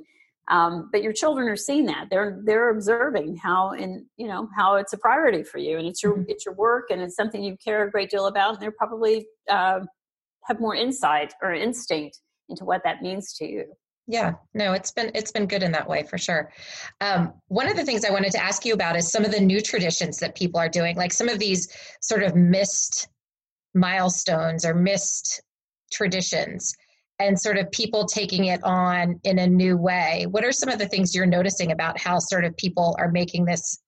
um, 0.50 0.88
but 0.92 1.02
your 1.02 1.12
children 1.12 1.48
are 1.48 1.56
seeing 1.56 1.86
that. 1.86 2.08
They're 2.10 2.40
they're 2.44 2.70
observing 2.70 3.36
how 3.36 3.70
and 3.70 4.06
you 4.16 4.26
know 4.26 4.48
how 4.56 4.76
it's 4.76 4.92
a 4.92 4.98
priority 4.98 5.42
for 5.42 5.58
you 5.58 5.78
and 5.78 5.86
it's 5.86 6.02
your 6.02 6.16
Mhm. 6.18 6.24
it's 6.28 6.44
your 6.46 6.54
work 6.54 6.86
and 6.90 7.00
it's 7.02 7.16
something 7.16 7.42
you 7.42 7.56
care 7.62 7.84
a 7.84 7.90
great 7.90 8.10
deal 8.10 8.26
about 8.26 8.54
and 8.54 8.62
they're 8.62 8.72
probably 8.72 9.26
uh, 9.48 9.80
have 10.44 10.60
more 10.60 10.74
insight 10.74 11.34
or 11.42 11.52
instinct 11.52 12.18
into 12.48 12.64
what 12.64 12.82
that 12.84 13.02
means 13.02 13.34
to 13.34 13.46
you. 13.46 13.64
Yeah. 14.06 14.32
No 14.54 14.72
it's 14.72 14.90
been 14.90 15.10
it's 15.14 15.30
been 15.32 15.46
good 15.46 15.62
in 15.62 15.72
that 15.72 15.86
way 15.88 16.02
for 16.02 16.16
sure. 16.16 16.50
Um, 17.02 17.34
one 17.48 17.68
of 17.68 17.76
the 17.76 17.84
things 17.84 18.04
i 18.06 18.10
wanted 18.10 18.32
to 18.32 18.42
ask 18.42 18.64
you 18.64 18.72
about 18.72 18.96
is 18.96 19.10
some 19.10 19.24
of 19.24 19.32
the 19.32 19.40
new 19.40 19.60
traditions 19.60 20.16
that 20.18 20.34
people 20.34 20.58
are 20.58 20.68
doing 20.70 20.96
like 20.96 21.12
some 21.12 21.28
of 21.28 21.38
these 21.38 21.68
sort 22.00 22.22
of 22.22 22.34
missed 22.34 23.08
milestones 23.74 24.64
or 24.64 24.72
missed 24.74 25.42
traditions 25.92 26.74
and 27.18 27.38
sort 27.38 27.56
of 27.58 27.70
people 27.72 28.06
taking 28.06 28.46
it 28.46 28.60
on 28.64 29.18
in 29.24 29.38
a 29.38 29.46
new 29.46 29.76
way 29.76 30.26
what 30.30 30.44
are 30.44 30.52
some 30.52 30.68
of 30.68 30.78
the 30.78 30.86
things 30.88 31.14
you're 31.14 31.26
noticing 31.26 31.72
about 31.72 31.98
how 31.98 32.18
sort 32.18 32.44
of 32.44 32.56
people 32.56 32.96
are 32.98 33.10
making 33.10 33.44
this 33.44 33.80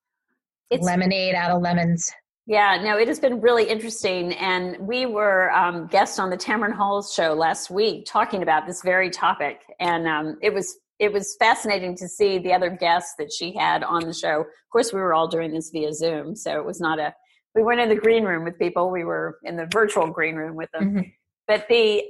It's- 0.70 0.84
lemonade 0.86 1.34
out 1.34 1.50
of 1.50 1.62
lemons 1.62 2.10
Yeah, 2.46 2.80
no, 2.82 2.96
it 2.98 3.06
has 3.06 3.20
been 3.20 3.40
really 3.40 3.64
interesting. 3.68 4.32
And 4.34 4.76
we 4.80 5.06
were 5.06 5.52
um, 5.52 5.86
guests 5.86 6.18
on 6.18 6.30
the 6.30 6.36
Tamron 6.36 6.72
Hall's 6.74 7.14
show 7.14 7.32
last 7.34 7.70
week 7.70 8.06
talking 8.06 8.42
about 8.42 8.66
this 8.66 8.82
very 8.82 9.08
topic. 9.10 9.60
And 9.78 10.08
um, 10.08 10.36
it 10.42 10.52
was 10.52 10.66
it 10.98 11.12
was 11.12 11.36
fascinating 11.38 11.96
to 11.98 12.08
see 12.08 12.38
the 12.38 12.52
other 12.52 12.68
guests 12.68 13.14
that 13.18 13.30
she 13.32 13.52
had 13.54 13.84
on 13.84 14.02
the 14.04 14.12
show. 14.12 14.40
Of 14.40 14.68
course, 14.72 14.92
we 14.92 15.00
were 15.00 15.14
all 15.14 15.28
doing 15.28 15.52
this 15.52 15.70
via 15.70 15.92
Zoom, 15.92 16.34
so 16.34 16.58
it 16.58 16.64
was 16.64 16.80
not 16.80 16.98
a 16.98 17.14
we 17.54 17.62
weren't 17.62 17.80
in 17.80 17.88
the 17.88 17.94
green 18.06 18.24
room 18.24 18.42
with 18.44 18.58
people. 18.58 18.90
We 18.90 19.04
were 19.04 19.38
in 19.44 19.56
the 19.56 19.66
virtual 19.72 20.08
green 20.08 20.34
room 20.34 20.56
with 20.56 20.70
them. 20.72 20.84
Mhm. 20.94 21.12
but 21.46 21.66
the 21.68 22.02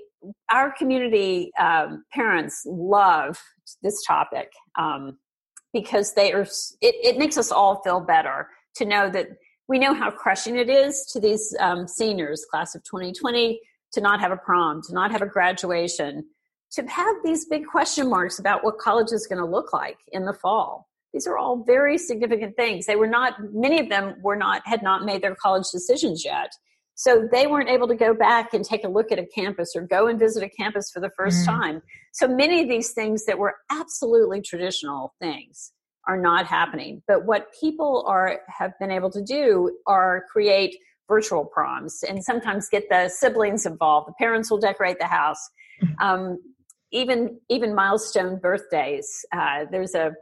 our 0.50 0.72
community 0.72 1.50
um, 1.58 2.04
parents 2.12 2.62
love 2.66 3.38
this 3.82 4.02
topic 4.04 4.52
um, 4.78 5.18
because 5.72 6.14
they 6.14 6.32
are. 6.32 6.42
It, 6.80 6.94
it 7.02 7.18
makes 7.18 7.38
us 7.38 7.50
all 7.50 7.82
feel 7.82 8.00
better 8.00 8.48
to 8.76 8.84
know 8.84 9.10
that 9.10 9.28
we 9.68 9.78
know 9.78 9.94
how 9.94 10.10
crushing 10.10 10.56
it 10.56 10.68
is 10.68 11.06
to 11.12 11.20
these 11.20 11.54
um, 11.60 11.86
seniors, 11.86 12.44
class 12.50 12.74
of 12.74 12.82
2020, 12.84 13.60
to 13.92 14.00
not 14.00 14.20
have 14.20 14.32
a 14.32 14.36
prom, 14.36 14.82
to 14.82 14.92
not 14.92 15.12
have 15.12 15.22
a 15.22 15.26
graduation, 15.26 16.24
to 16.72 16.82
have 16.86 17.16
these 17.24 17.46
big 17.46 17.66
question 17.66 18.08
marks 18.08 18.38
about 18.38 18.64
what 18.64 18.78
college 18.78 19.12
is 19.12 19.26
going 19.26 19.38
to 19.38 19.48
look 19.48 19.72
like 19.72 19.98
in 20.12 20.24
the 20.24 20.32
fall. 20.32 20.88
These 21.12 21.26
are 21.26 21.38
all 21.38 21.64
very 21.64 21.98
significant 21.98 22.56
things. 22.56 22.86
They 22.86 22.96
were 22.96 23.06
not, 23.06 23.34
many 23.52 23.80
of 23.80 23.88
them 23.88 24.16
were 24.22 24.36
not, 24.36 24.62
had 24.64 24.82
not 24.82 25.04
made 25.04 25.22
their 25.22 25.34
college 25.34 25.66
decisions 25.72 26.24
yet. 26.24 26.52
So 27.00 27.26
they 27.32 27.46
weren't 27.46 27.70
able 27.70 27.88
to 27.88 27.94
go 27.94 28.12
back 28.12 28.52
and 28.52 28.62
take 28.62 28.84
a 28.84 28.88
look 28.88 29.10
at 29.10 29.18
a 29.18 29.24
campus 29.24 29.72
or 29.74 29.80
go 29.80 30.06
and 30.06 30.18
visit 30.18 30.42
a 30.42 30.50
campus 30.50 30.90
for 30.90 31.00
the 31.00 31.08
1st 31.18 31.44
mm 31.44 31.46
time. 31.46 31.82
So 32.12 32.28
many 32.28 32.60
of 32.60 32.68
these 32.68 32.92
things 32.92 33.24
that 33.24 33.38
were 33.38 33.54
absolutely 33.70 34.42
traditional 34.42 35.14
things 35.18 35.72
are 36.06 36.20
not 36.20 36.44
happening. 36.44 37.02
But 37.08 37.24
what 37.24 37.46
people 37.58 38.04
are 38.06 38.40
have 38.48 38.72
been 38.78 38.90
able 38.90 39.10
to 39.12 39.22
do 39.22 39.78
are 39.86 40.26
create 40.30 40.76
virtual 41.08 41.46
proms 41.46 42.04
and 42.06 42.22
sometimes 42.22 42.68
get 42.68 42.84
the 42.90 43.08
siblings 43.08 43.64
involved. 43.64 44.08
The 44.08 44.14
parents 44.18 44.50
will 44.50 44.60
decorate 44.60 44.98
the 44.98 45.06
house. 45.06 45.40
Mm-hmm. 45.82 46.06
Um, 46.06 46.38
even 46.92 47.40
even 47.48 47.74
milestone 47.74 48.38
birthdays. 48.38 49.24
Uh, 49.34 49.64
there's 49.70 49.94
a 49.94 50.12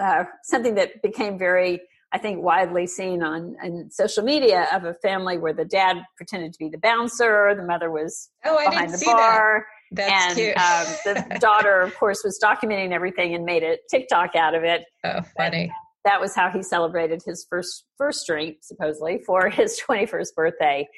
uh, 0.00 0.24
something 0.44 0.76
that 0.76 1.02
became 1.02 1.36
very, 1.36 1.80
I 2.12 2.18
think, 2.18 2.42
widely 2.42 2.86
seen 2.86 3.22
on, 3.22 3.56
on 3.62 3.90
social 3.90 4.22
media 4.22 4.68
of 4.72 4.84
a 4.84 4.94
family 4.94 5.38
where 5.38 5.54
the 5.54 5.64
dad 5.64 5.96
pretended 6.16 6.52
to 6.52 6.58
be 6.58 6.68
the 6.68 6.78
bouncer, 6.78 7.54
the 7.56 7.62
mother 7.64 7.90
was 7.90 8.28
oh, 8.44 8.58
behind 8.68 8.92
the 8.92 9.02
bar. 9.04 9.60
That. 9.60 9.68
That's 9.94 10.38
and 10.38 11.16
um, 11.16 11.24
the 11.30 11.38
daughter, 11.40 11.80
of 11.80 11.94
course, 11.96 12.22
was 12.24 12.38
documenting 12.42 12.92
everything 12.92 13.34
and 13.34 13.44
made 13.44 13.62
a 13.62 13.76
TikTok 13.90 14.34
out 14.36 14.54
of 14.54 14.64
it. 14.64 14.84
Oh, 15.04 15.20
funny. 15.36 15.72
that 16.04 16.20
was 16.20 16.34
how 16.34 16.50
he 16.50 16.62
celebrated 16.62 17.22
his 17.24 17.46
first 17.48 17.84
first 17.98 18.26
drink, 18.26 18.58
supposedly, 18.62 19.22
for 19.26 19.48
his 19.50 19.80
21st 19.86 20.34
birthday. 20.34 20.88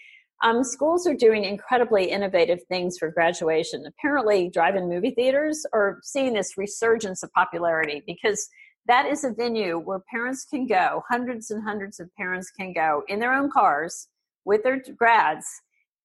Um, 0.42 0.62
schools 0.62 1.06
are 1.06 1.14
doing 1.14 1.44
incredibly 1.44 2.10
innovative 2.10 2.60
things 2.68 2.98
for 2.98 3.10
graduation. 3.10 3.84
Apparently, 3.86 4.50
drive 4.50 4.74
in 4.76 4.88
movie 4.88 5.12
theaters 5.12 5.64
are 5.72 6.00
seeing 6.02 6.34
this 6.34 6.58
resurgence 6.58 7.22
of 7.22 7.32
popularity 7.32 8.02
because 8.06 8.48
that 8.86 9.06
is 9.06 9.24
a 9.24 9.30
venue 9.30 9.78
where 9.78 10.00
parents 10.10 10.44
can 10.44 10.66
go, 10.66 11.02
hundreds 11.08 11.50
and 11.50 11.62
hundreds 11.62 12.00
of 12.00 12.14
parents 12.16 12.50
can 12.50 12.72
go 12.72 13.02
in 13.08 13.18
their 13.18 13.32
own 13.32 13.50
cars 13.50 14.08
with 14.44 14.62
their 14.62 14.82
grads, 14.96 15.46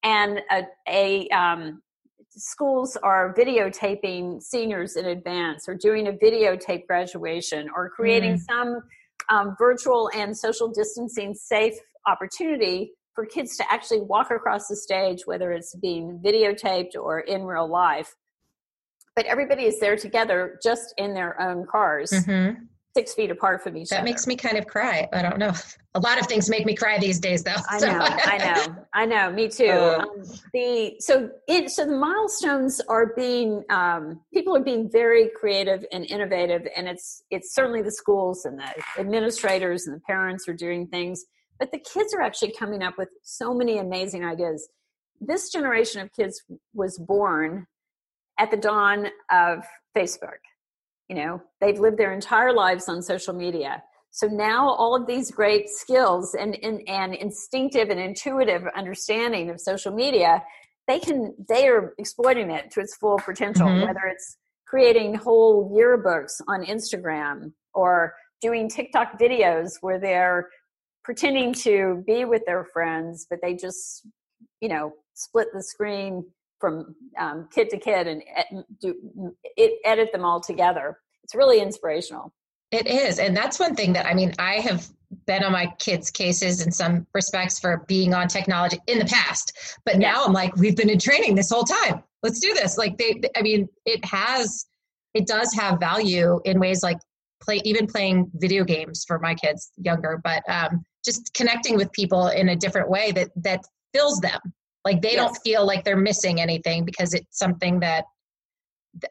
and 0.03 0.41
a, 0.51 0.63
a 0.87 1.27
um, 1.29 1.81
schools 2.29 2.95
are 2.97 3.33
videotaping 3.33 4.41
seniors 4.41 4.95
in 4.95 5.05
advance 5.05 5.67
or 5.67 5.75
doing 5.75 6.07
a 6.07 6.13
videotape 6.13 6.85
graduation 6.87 7.69
or 7.75 7.89
creating 7.89 8.35
mm. 8.35 8.41
some 8.41 8.81
um, 9.29 9.55
virtual 9.57 10.09
and 10.15 10.35
social 10.37 10.69
distancing 10.69 11.33
safe 11.33 11.75
opportunity 12.07 12.93
for 13.13 13.25
kids 13.25 13.57
to 13.57 13.71
actually 13.71 14.01
walk 14.01 14.31
across 14.31 14.67
the 14.67 14.75
stage, 14.75 15.23
whether 15.25 15.51
it's 15.51 15.75
being 15.75 16.19
videotaped 16.23 16.95
or 16.95 17.19
in 17.19 17.43
real 17.43 17.67
life. 17.67 18.15
But 19.19 19.25
everybody 19.25 19.65
is 19.65 19.81
there 19.81 19.97
together 19.97 20.57
just 20.63 20.93
in 20.95 21.13
their 21.13 21.41
own 21.41 21.65
cars. 21.65 22.09
Mm-hmm 22.09 22.63
six 22.97 23.13
feet 23.13 23.29
apart 23.29 23.61
from 23.61 23.77
each 23.77 23.89
that 23.89 23.97
other. 23.97 24.01
That 24.01 24.09
makes 24.09 24.25
me 24.25 24.35
kind 24.35 24.57
of 24.57 24.65
cry. 24.65 25.07
I 25.13 25.21
don't 25.21 25.37
know. 25.37 25.53
A 25.95 25.99
lot 25.99 26.19
of 26.19 26.25
things 26.25 26.49
make 26.49 26.65
me 26.65 26.75
cry 26.75 26.97
these 26.97 27.19
days, 27.19 27.43
though. 27.43 27.55
I 27.69 27.79
know, 27.81 27.99
I 28.01 28.37
know, 28.37 28.75
I 28.93 29.05
know. 29.05 29.31
Me 29.31 29.47
too. 29.47 29.69
Uh, 29.69 29.99
um, 29.99 30.23
the 30.53 30.95
so 30.99 31.29
it 31.47 31.69
so 31.69 31.85
the 31.85 31.95
milestones 31.95 32.81
are 32.89 33.13
being 33.15 33.63
um, 33.69 34.21
people 34.33 34.55
are 34.55 34.63
being 34.63 34.89
very 34.89 35.29
creative 35.39 35.85
and 35.91 36.05
innovative, 36.05 36.67
and 36.75 36.87
it's 36.87 37.23
it's 37.29 37.53
certainly 37.53 37.81
the 37.81 37.91
schools 37.91 38.45
and 38.45 38.57
the 38.57 38.73
administrators 38.97 39.85
and 39.85 39.95
the 39.95 40.01
parents 40.01 40.47
are 40.47 40.53
doing 40.53 40.87
things, 40.87 41.25
but 41.59 41.71
the 41.71 41.79
kids 41.79 42.13
are 42.13 42.21
actually 42.21 42.53
coming 42.57 42.81
up 42.81 42.97
with 42.97 43.09
so 43.23 43.53
many 43.53 43.77
amazing 43.77 44.23
ideas. 44.23 44.67
This 45.21 45.51
generation 45.51 46.01
of 46.01 46.11
kids 46.13 46.41
was 46.73 46.97
born 46.97 47.67
at 48.39 48.49
the 48.49 48.57
dawn 48.57 49.07
of 49.31 49.63
Facebook 49.95 50.39
you 51.09 51.15
know 51.15 51.41
they've 51.59 51.79
lived 51.79 51.97
their 51.97 52.13
entire 52.13 52.53
lives 52.53 52.87
on 52.87 53.01
social 53.01 53.33
media 53.33 53.83
so 54.11 54.27
now 54.27 54.69
all 54.69 54.95
of 54.95 55.05
these 55.05 55.29
great 55.29 55.69
skills 55.69 56.33
and, 56.33 56.57
and, 56.63 56.81
and 56.87 57.13
instinctive 57.13 57.89
and 57.89 57.99
intuitive 57.99 58.63
understanding 58.75 59.49
of 59.49 59.59
social 59.59 59.91
media 59.91 60.41
they 60.87 60.99
can 60.99 61.33
they 61.49 61.67
are 61.67 61.93
exploiting 61.97 62.49
it 62.49 62.71
to 62.71 62.79
its 62.79 62.95
full 62.95 63.19
potential 63.25 63.67
mm-hmm. 63.67 63.85
whether 63.87 64.05
it's 64.09 64.37
creating 64.67 65.15
whole 65.15 65.75
yearbooks 65.75 66.39
on 66.47 66.63
instagram 66.65 67.51
or 67.73 68.13
doing 68.41 68.69
tiktok 68.69 69.19
videos 69.19 69.71
where 69.81 69.99
they're 69.99 70.47
pretending 71.03 71.53
to 71.53 72.03
be 72.05 72.23
with 72.23 72.43
their 72.45 72.65
friends 72.71 73.25
but 73.29 73.39
they 73.41 73.55
just 73.55 74.07
you 74.61 74.69
know 74.69 74.93
split 75.15 75.47
the 75.53 75.63
screen 75.63 76.23
from 76.59 76.95
um, 77.17 77.47
kid 77.53 77.69
to 77.69 77.77
kid 77.77 78.07
and 78.07 78.23
do 78.81 79.33
it, 79.55 79.79
edit 79.85 80.11
them 80.11 80.25
all 80.25 80.39
together. 80.39 80.99
It's 81.23 81.35
really 81.35 81.61
inspirational. 81.61 82.33
It 82.71 82.87
is. 82.87 83.17
And 83.17 83.35
that's 83.35 83.59
one 83.59 83.75
thing 83.75 83.93
that 83.93 84.05
I 84.05 84.13
mean, 84.13 84.33
I 84.37 84.55
have 84.55 84.87
been 85.25 85.43
on 85.43 85.51
my 85.51 85.73
kids' 85.79 86.11
cases 86.11 86.61
in 86.63 86.71
some 86.71 87.07
respects 87.13 87.59
for 87.59 87.83
being 87.87 88.13
on 88.13 88.27
technology 88.27 88.79
in 88.87 88.99
the 88.99 89.05
past. 89.05 89.79
But 89.85 89.95
yeah. 89.95 90.11
now 90.11 90.25
I'm 90.25 90.33
like, 90.33 90.55
we've 90.55 90.75
been 90.75 90.89
in 90.89 90.99
training 90.99 91.35
this 91.35 91.49
whole 91.49 91.63
time. 91.63 92.03
Let's 92.21 92.39
do 92.39 92.53
this. 92.53 92.77
Like 92.77 92.97
they 92.97 93.21
I 93.35 93.41
mean, 93.41 93.67
it 93.85 94.03
has 94.05 94.65
it 95.13 95.25
does 95.25 95.53
have 95.53 95.79
value 95.79 96.39
in 96.45 96.59
ways 96.59 96.83
like 96.83 96.99
play 97.41 97.61
even 97.63 97.87
playing 97.87 98.29
video 98.35 98.63
games 98.63 99.03
for 99.07 99.17
my 99.17 99.33
kids 99.33 99.71
younger, 99.77 100.19
but 100.23 100.43
um 100.47 100.83
just 101.03 101.33
connecting 101.33 101.75
with 101.75 101.91
people 101.91 102.27
in 102.27 102.49
a 102.49 102.55
different 102.55 102.89
way 102.89 103.11
that 103.13 103.29
that 103.37 103.61
fills 103.93 104.19
them 104.19 104.39
like 104.85 105.01
they 105.01 105.13
yes. 105.13 105.17
don't 105.17 105.37
feel 105.43 105.65
like 105.65 105.83
they're 105.83 105.97
missing 105.97 106.39
anything 106.39 106.85
because 106.85 107.13
it's 107.13 107.37
something 107.37 107.79
that 107.81 108.05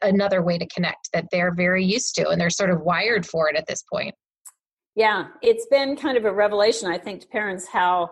another 0.01 0.43
way 0.43 0.57
to 0.57 0.67
connect 0.67 1.09
that 1.13 1.25
they're 1.31 1.53
very 1.53 1.85
used 1.85 2.15
to 2.15 2.29
and 2.29 2.39
they're 2.39 2.49
sort 2.49 2.69
of 2.69 2.81
wired 2.81 3.25
for 3.25 3.49
it 3.49 3.55
at 3.55 3.65
this 3.67 3.83
point. 3.91 4.13
Yeah, 4.95 5.27
it's 5.41 5.65
been 5.67 5.95
kind 5.95 6.17
of 6.17 6.25
a 6.25 6.33
revelation, 6.33 6.91
I 6.91 6.97
think, 6.97 7.21
to 7.21 7.27
parents 7.27 7.67
how 7.67 8.11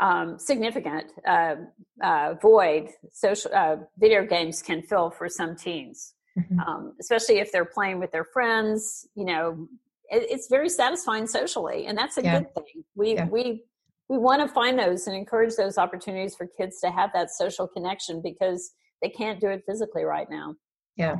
um, 0.00 0.38
significant 0.38 1.12
uh, 1.26 1.56
uh, 2.02 2.34
void 2.42 2.88
social 3.12 3.54
uh, 3.54 3.76
video 3.98 4.26
games 4.26 4.60
can 4.60 4.82
fill 4.82 5.10
for 5.10 5.28
some 5.28 5.54
teens, 5.54 6.14
mm-hmm. 6.36 6.58
um, 6.60 6.94
especially 7.00 7.38
if 7.38 7.52
they're 7.52 7.64
playing 7.64 8.00
with 8.00 8.10
their 8.10 8.24
friends. 8.24 9.06
You 9.14 9.26
know, 9.26 9.68
it, 10.10 10.26
it's 10.28 10.48
very 10.48 10.68
satisfying 10.68 11.28
socially, 11.28 11.86
and 11.86 11.96
that's 11.96 12.16
a 12.16 12.22
yeah. 12.22 12.40
good 12.40 12.54
thing. 12.54 12.84
We 12.96 13.14
yeah. 13.14 13.28
we 13.28 13.62
we 14.08 14.18
want 14.18 14.42
to 14.42 14.48
find 14.48 14.78
those 14.78 15.06
and 15.06 15.16
encourage 15.16 15.54
those 15.56 15.78
opportunities 15.78 16.34
for 16.34 16.46
kids 16.46 16.80
to 16.80 16.90
have 16.90 17.10
that 17.14 17.30
social 17.30 17.66
connection 17.66 18.20
because 18.22 18.72
they 19.02 19.08
can't 19.08 19.40
do 19.40 19.48
it 19.48 19.62
physically 19.66 20.04
right 20.04 20.28
now. 20.30 20.54
Yeah. 20.96 21.16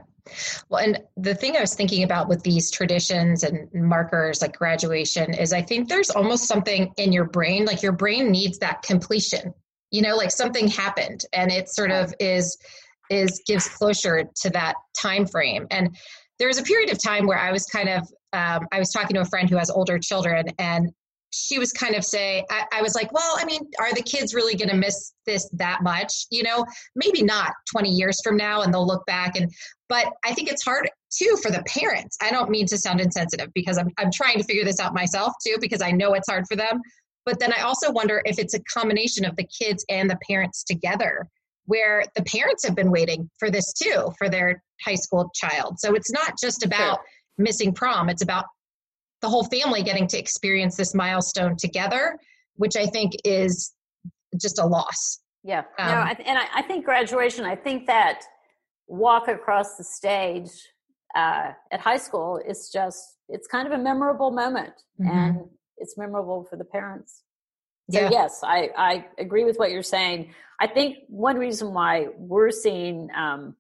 Well, 0.68 0.83
and 0.83 1.01
the 1.16 1.35
thing 1.35 1.57
I 1.57 1.61
was 1.61 1.75
thinking 1.75 2.05
about 2.05 2.29
with 2.29 2.42
these 2.42 2.70
traditions 2.70 3.42
and 3.42 3.68
markers 3.75 4.40
like 4.40 4.57
graduation 4.57 5.35
is 5.35 5.53
I 5.53 5.62
think 5.62 5.88
there's 5.88 6.11
almost 6.11 6.47
something 6.47 6.92
in 6.97 7.12
your 7.12 7.25
brain, 7.25 7.64
like 7.64 7.83
your 7.83 7.92
brain 7.92 8.31
needs 8.31 8.59
that 8.59 8.83
completion. 8.83 9.53
You 9.90 10.03
know, 10.03 10.16
like 10.16 10.31
something 10.31 10.68
happened 10.68 11.25
and 11.33 11.51
it 11.51 11.68
sort 11.68 11.90
of 11.90 12.14
is 12.20 12.57
is 13.11 13.42
gives 13.47 13.68
closure 13.68 14.25
to 14.42 14.51
that 14.51 14.75
time 14.99 15.27
frame. 15.27 15.66
And 15.70 15.94
there 16.38 16.49
was 16.49 16.59
a 16.59 16.62
period 16.62 16.90
of 16.90 17.03
time 17.03 17.27
where 17.27 17.38
I 17.38 17.53
was 17.53 17.66
kind 17.66 17.88
of 17.88 18.03
um, 18.33 18.66
I 18.73 18.79
was 18.79 18.90
talking 18.90 19.14
to 19.14 19.20
a 19.20 19.27
friend 19.27 19.49
who 19.49 19.57
has 19.57 19.70
older 19.70 19.99
children 19.99 20.47
and 20.59 20.90
she 21.35 21.59
was 21.59 21.73
kind 21.73 21.94
of 21.94 22.05
say 22.05 22.44
I, 22.51 22.64
I, 22.73 22.83
was 22.83 22.94
like 22.94 23.12
well 23.12 23.37
i 23.38 23.44
mean 23.44 23.68
are 23.81 23.92
the 23.92 24.03
kids 24.03 24.35
really 24.35 24.55
going 24.55 24.68
to 24.68 24.77
miss 24.77 25.12
this 25.27 25.49
that 25.55 25.83
much? 25.83 26.27
You 26.31 26.42
know 26.42 26.64
maybe 26.94 27.23
not 27.23 27.53
20 27.73 27.90
years 27.90 28.20
from 28.23 28.37
now 28.37 28.62
and 28.62 28.73
they'll 28.73 28.87
look 28.87 29.05
back 29.07 29.37
and 29.37 29.51
but 29.88 30.07
i 30.25 30.33
think 30.33 30.51
it's 30.51 30.64
hard 30.64 30.88
too 31.11 31.37
for 31.42 31.51
the 31.51 31.62
parents. 31.62 32.16
I 32.20 32.33
don't 32.33 32.51
mean 32.51 32.66
to 32.66 32.79
sound 32.79 33.01
insensitive 33.01 33.53
because 33.55 33.79
i'm, 33.79 33.90
I'm 33.99 34.11
trying 34.12 34.38
to 34.38 34.44
figure 34.44 34.64
this 34.64 34.81
out 34.81 34.94
myself 34.94 35.33
too 35.44 35.57
because 35.61 35.83
i 35.83 35.90
know 35.90 36.14
it's 36.14 36.29
hard 36.29 36.44
for 36.49 36.57
them. 36.57 36.81
But 37.25 37.40
then 37.40 37.53
i 37.53 37.62
also 37.62 37.90
wonder 37.90 38.23
if 38.25 38.38
it's 38.38 38.55
a 38.55 38.61
combination 38.61 39.25
of 39.25 39.35
the 39.37 39.47
kids 39.47 39.85
and 39.88 40.09
the 40.09 40.18
parents 40.29 40.62
together 40.62 41.27
where 41.66 42.05
the 42.14 42.23
parents 42.25 42.64
have 42.64 42.75
been 42.75 42.90
waiting 42.90 43.31
for 43.38 43.51
this 43.51 43.73
too 43.73 44.12
for 44.18 44.29
their 44.29 44.62
high 44.85 44.94
school 44.94 45.31
child. 45.35 45.81
So 45.81 45.94
it's 45.94 46.12
not 46.12 46.35
just 46.38 46.62
about 46.62 46.99
sure. 46.99 47.05
missing 47.38 47.73
prom 47.73 48.09
it's 48.11 48.23
about 48.23 48.44
the 49.25 49.31
whole 49.31 49.45
family 49.45 49.83
getting 49.83 50.07
to 50.07 50.19
experience 50.19 50.77
this 50.77 50.95
milestone 50.95 51.57
together, 51.57 52.19
which 52.57 52.77
I 52.77 52.85
think 52.85 53.13
is 53.25 53.73
just 54.39 54.59
a 54.59 54.67
loss. 54.67 55.21
Yeah. 55.43 55.63
Um, 55.79 55.89
no, 55.89 56.03
I 56.03 56.13
th- 56.15 56.29
and 56.29 56.39
I, 56.39 56.45
I, 56.57 56.63
think 56.63 56.85
graduation, 56.85 57.47
I 57.47 57.57
think 57.57 57.87
that 57.87 58.21
walk 58.87 59.29
across 59.29 59.79
the 59.79 59.85
stage 59.85 60.51
uh, 61.17 61.53
at 61.73 61.81
high 61.81 61.97
school 61.97 62.39
is 62.47 62.69
just, 62.71 63.17
it's 63.31 63.47
kind 63.47 63.67
of 63.67 63.73
a 63.73 63.83
memorable 63.83 64.31
moment. 64.31 64.75
Mm-hmm. 65.01 65.11
And 65.11 65.41
it's 65.79 65.97
memorable 65.97 66.47
for 66.51 66.57
the 66.57 66.65
parents. 66.67 67.23
So 67.91 68.01
Yeah. 68.01 68.11
yes, 68.11 68.41
I, 68.43 68.69
I 68.77 69.07
agree 69.17 69.45
with 69.45 69.57
what 69.57 69.71
you're 69.71 69.83
saying. 69.83 70.35
I 70.61 70.67
think 70.67 70.99
one 71.09 71.39
reason 71.39 71.73
why 71.73 72.09
we're 72.19 72.51
seeing 72.51 73.09
um, 73.17 73.57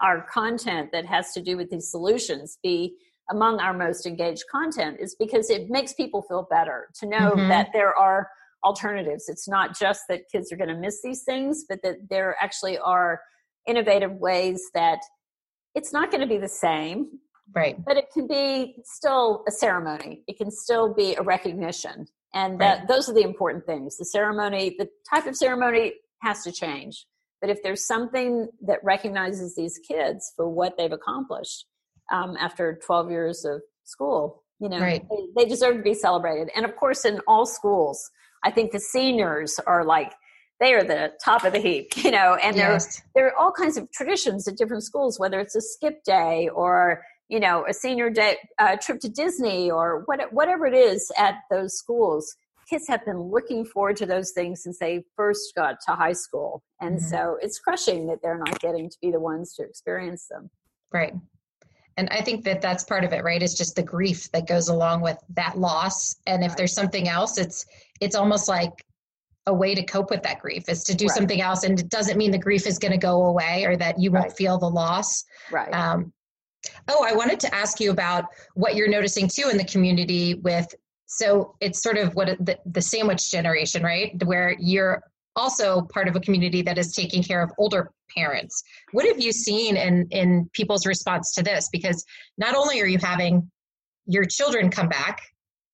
our 0.00 0.22
content 0.22 0.92
that 0.92 1.06
has 1.06 1.32
to 1.32 1.42
do 1.42 1.56
with 1.56 1.70
these 1.70 1.90
solutions 1.90 2.58
be 2.62 2.94
among 3.30 3.60
our 3.60 3.74
most 3.74 4.06
engaged 4.06 4.44
content 4.50 4.98
is 5.00 5.16
because 5.18 5.50
it 5.50 5.68
makes 5.68 5.92
people 5.92 6.22
feel 6.22 6.46
better 6.48 6.88
to 7.00 7.06
know 7.06 7.36
Mhm. 7.36 7.48
that 7.48 7.68
there 7.72 7.94
are 7.94 8.30
alternatives. 8.64 9.28
It's 9.28 9.48
not 9.48 9.76
just 9.76 10.02
that 10.08 10.28
kids 10.30 10.52
are 10.52 10.56
going 10.56 10.68
to 10.68 10.76
miss 10.76 11.02
these 11.02 11.24
things, 11.24 11.64
but 11.68 11.82
that 11.82 12.08
there 12.08 12.36
actually 12.40 12.78
are 12.78 13.20
innovative 13.66 14.12
ways 14.12 14.70
that 14.74 15.00
it's 15.74 15.92
not 15.92 16.10
going 16.10 16.20
to 16.20 16.26
be 16.26 16.38
the 16.38 16.48
same, 16.48 17.20
Right. 17.54 17.82
but 17.84 17.96
it 17.96 18.10
can 18.10 18.26
be 18.26 18.80
still 18.84 19.44
a 19.46 19.50
ceremony. 19.50 20.24
It 20.26 20.36
can 20.38 20.50
still 20.50 20.94
be 20.94 21.14
a 21.16 21.22
recognition. 21.22 22.08
And 22.34 22.58
that 22.60 22.80
Right. 22.80 22.88
those 22.88 23.08
are 23.08 23.12
the 23.14 23.22
important 23.22 23.66
things. 23.66 23.96
The 23.96 24.04
ceremony, 24.04 24.74
the 24.78 24.88
type 25.08 25.26
of 25.26 25.36
ceremony 25.36 25.94
has 26.22 26.42
to 26.44 26.52
change. 26.52 27.06
But 27.40 27.50
if 27.50 27.62
there's 27.62 27.86
something 27.86 28.48
that 28.62 28.82
recognizes 28.82 29.54
these 29.54 29.78
kids 29.78 30.32
for 30.36 30.48
what 30.48 30.76
they've 30.76 30.92
accomplished 30.92 31.66
um, 32.12 32.36
after 32.38 32.78
12 32.84 33.10
years 33.10 33.44
of 33.44 33.62
school, 33.84 34.42
you 34.58 34.68
know, 34.68 34.80
Right. 34.80 35.02
they, 35.10 35.44
they 35.44 35.48
deserve 35.48 35.76
to 35.76 35.82
be 35.82 35.94
celebrated. 35.94 36.50
And 36.56 36.64
of 36.64 36.76
course, 36.76 37.04
in 37.04 37.20
all 37.26 37.46
schools, 37.46 38.10
I 38.44 38.50
think 38.50 38.72
the 38.72 38.80
seniors 38.80 39.58
are 39.66 39.84
like, 39.84 40.12
they 40.60 40.72
are 40.72 40.84
the 40.84 41.12
top 41.22 41.44
of 41.44 41.52
the 41.52 41.58
heap, 41.58 41.96
you 42.04 42.10
know, 42.10 42.36
and 42.42 42.56
Yes. 42.56 43.02
there 43.14 43.26
are 43.26 43.36
all 43.36 43.52
kinds 43.52 43.76
of 43.76 43.90
traditions 43.92 44.48
at 44.48 44.56
different 44.56 44.84
schools, 44.84 45.18
whether 45.18 45.38
it's 45.40 45.54
a 45.54 45.60
skip 45.60 46.02
day 46.04 46.48
or 46.48 47.02
you 47.28 47.40
know 47.40 47.66
a 47.68 47.74
senior 47.74 48.08
day 48.08 48.36
uh, 48.58 48.76
trip 48.80 49.00
to 49.00 49.08
Disney 49.08 49.68
or 49.70 50.02
what, 50.06 50.32
whatever 50.32 50.64
it 50.66 50.74
is 50.74 51.10
at 51.18 51.40
those 51.50 51.76
schools. 51.76 52.36
Kids 52.70 52.86
have 52.88 53.04
been 53.04 53.20
looking 53.20 53.64
forward 53.64 53.96
to 53.96 54.06
those 54.06 54.32
things 54.32 54.62
since 54.62 54.78
they 54.78 55.04
first 55.16 55.52
got 55.54 55.76
to 55.86 55.92
high 55.94 56.12
school, 56.12 56.62
and 56.80 56.98
Mhm. 56.98 57.02
so 57.02 57.36
it's 57.42 57.58
crushing 57.58 58.06
that 58.06 58.20
they're 58.22 58.38
not 58.38 58.58
getting 58.60 58.88
to 58.88 58.96
be 59.02 59.10
the 59.10 59.20
ones 59.20 59.54
to 59.54 59.62
experience 59.62 60.26
them. 60.28 60.50
Right. 60.92 61.14
And 61.96 62.08
I 62.10 62.20
think 62.20 62.44
that 62.44 62.60
that's 62.60 62.84
part 62.84 63.04
of 63.04 63.12
it, 63.12 63.24
right? 63.24 63.42
Is 63.42 63.54
just 63.54 63.74
the 63.74 63.82
grief 63.82 64.30
that 64.32 64.46
goes 64.46 64.68
along 64.68 65.00
with 65.00 65.18
that 65.30 65.58
loss. 65.58 66.16
And 66.26 66.44
if 66.44 66.56
there's 66.56 66.74
something 66.74 67.08
else, 67.08 67.38
it's 67.38 67.64
it's 68.00 68.14
almost 68.14 68.48
like 68.48 68.84
a 69.46 69.54
way 69.54 69.74
to 69.74 69.82
cope 69.82 70.10
with 70.10 70.22
that 70.24 70.40
grief 70.40 70.68
is 70.68 70.82
to 70.84 70.94
do 70.94 71.06
Right. 71.06 71.14
something 71.14 71.40
else. 71.40 71.62
And 71.62 71.78
it 71.78 71.88
doesn't 71.88 72.18
mean 72.18 72.32
the 72.32 72.38
grief 72.38 72.66
is 72.66 72.78
going 72.78 72.92
to 72.92 72.98
go 72.98 73.26
away 73.26 73.64
or 73.64 73.76
that 73.76 73.98
you 73.98 74.10
won't 74.10 74.36
feel 74.36 74.58
the 74.58 74.68
loss. 74.68 75.24
Right. 75.50 75.72
Um, 75.72 76.12
oh, 76.88 77.04
I 77.06 77.14
wanted 77.14 77.38
to 77.40 77.54
ask 77.54 77.80
you 77.80 77.92
about 77.92 78.24
what 78.54 78.74
you're 78.74 78.88
noticing 78.88 79.28
too 79.28 79.48
in 79.50 79.56
the 79.56 79.64
community 79.64 80.34
with. 80.34 80.74
So 81.06 81.54
it's 81.60 81.80
sort 81.80 81.96
of 81.96 82.16
what 82.16 82.36
the, 82.44 82.58
the 82.66 82.82
sandwich 82.82 83.30
generation, 83.30 83.84
right? 83.84 84.20
Where 84.24 84.56
you're 84.58 85.02
also 85.36 85.82
part 85.92 86.08
of 86.08 86.16
a 86.16 86.20
community 86.20 86.62
that 86.62 86.78
is 86.78 86.92
taking 86.92 87.22
care 87.22 87.42
of 87.42 87.52
older 87.58 87.92
parents. 88.16 88.62
What 88.92 89.06
have 89.06 89.20
you 89.20 89.32
seen 89.32 89.76
in 89.76 90.08
in 90.10 90.50
people's 90.52 90.86
response 90.86 91.32
to 91.34 91.42
this? 91.42 91.68
Because 91.70 92.04
not 92.38 92.54
only 92.54 92.80
are 92.80 92.86
you 92.86 92.98
having 92.98 93.50
your 94.06 94.24
children 94.24 94.70
come 94.70 94.88
back 94.88 95.20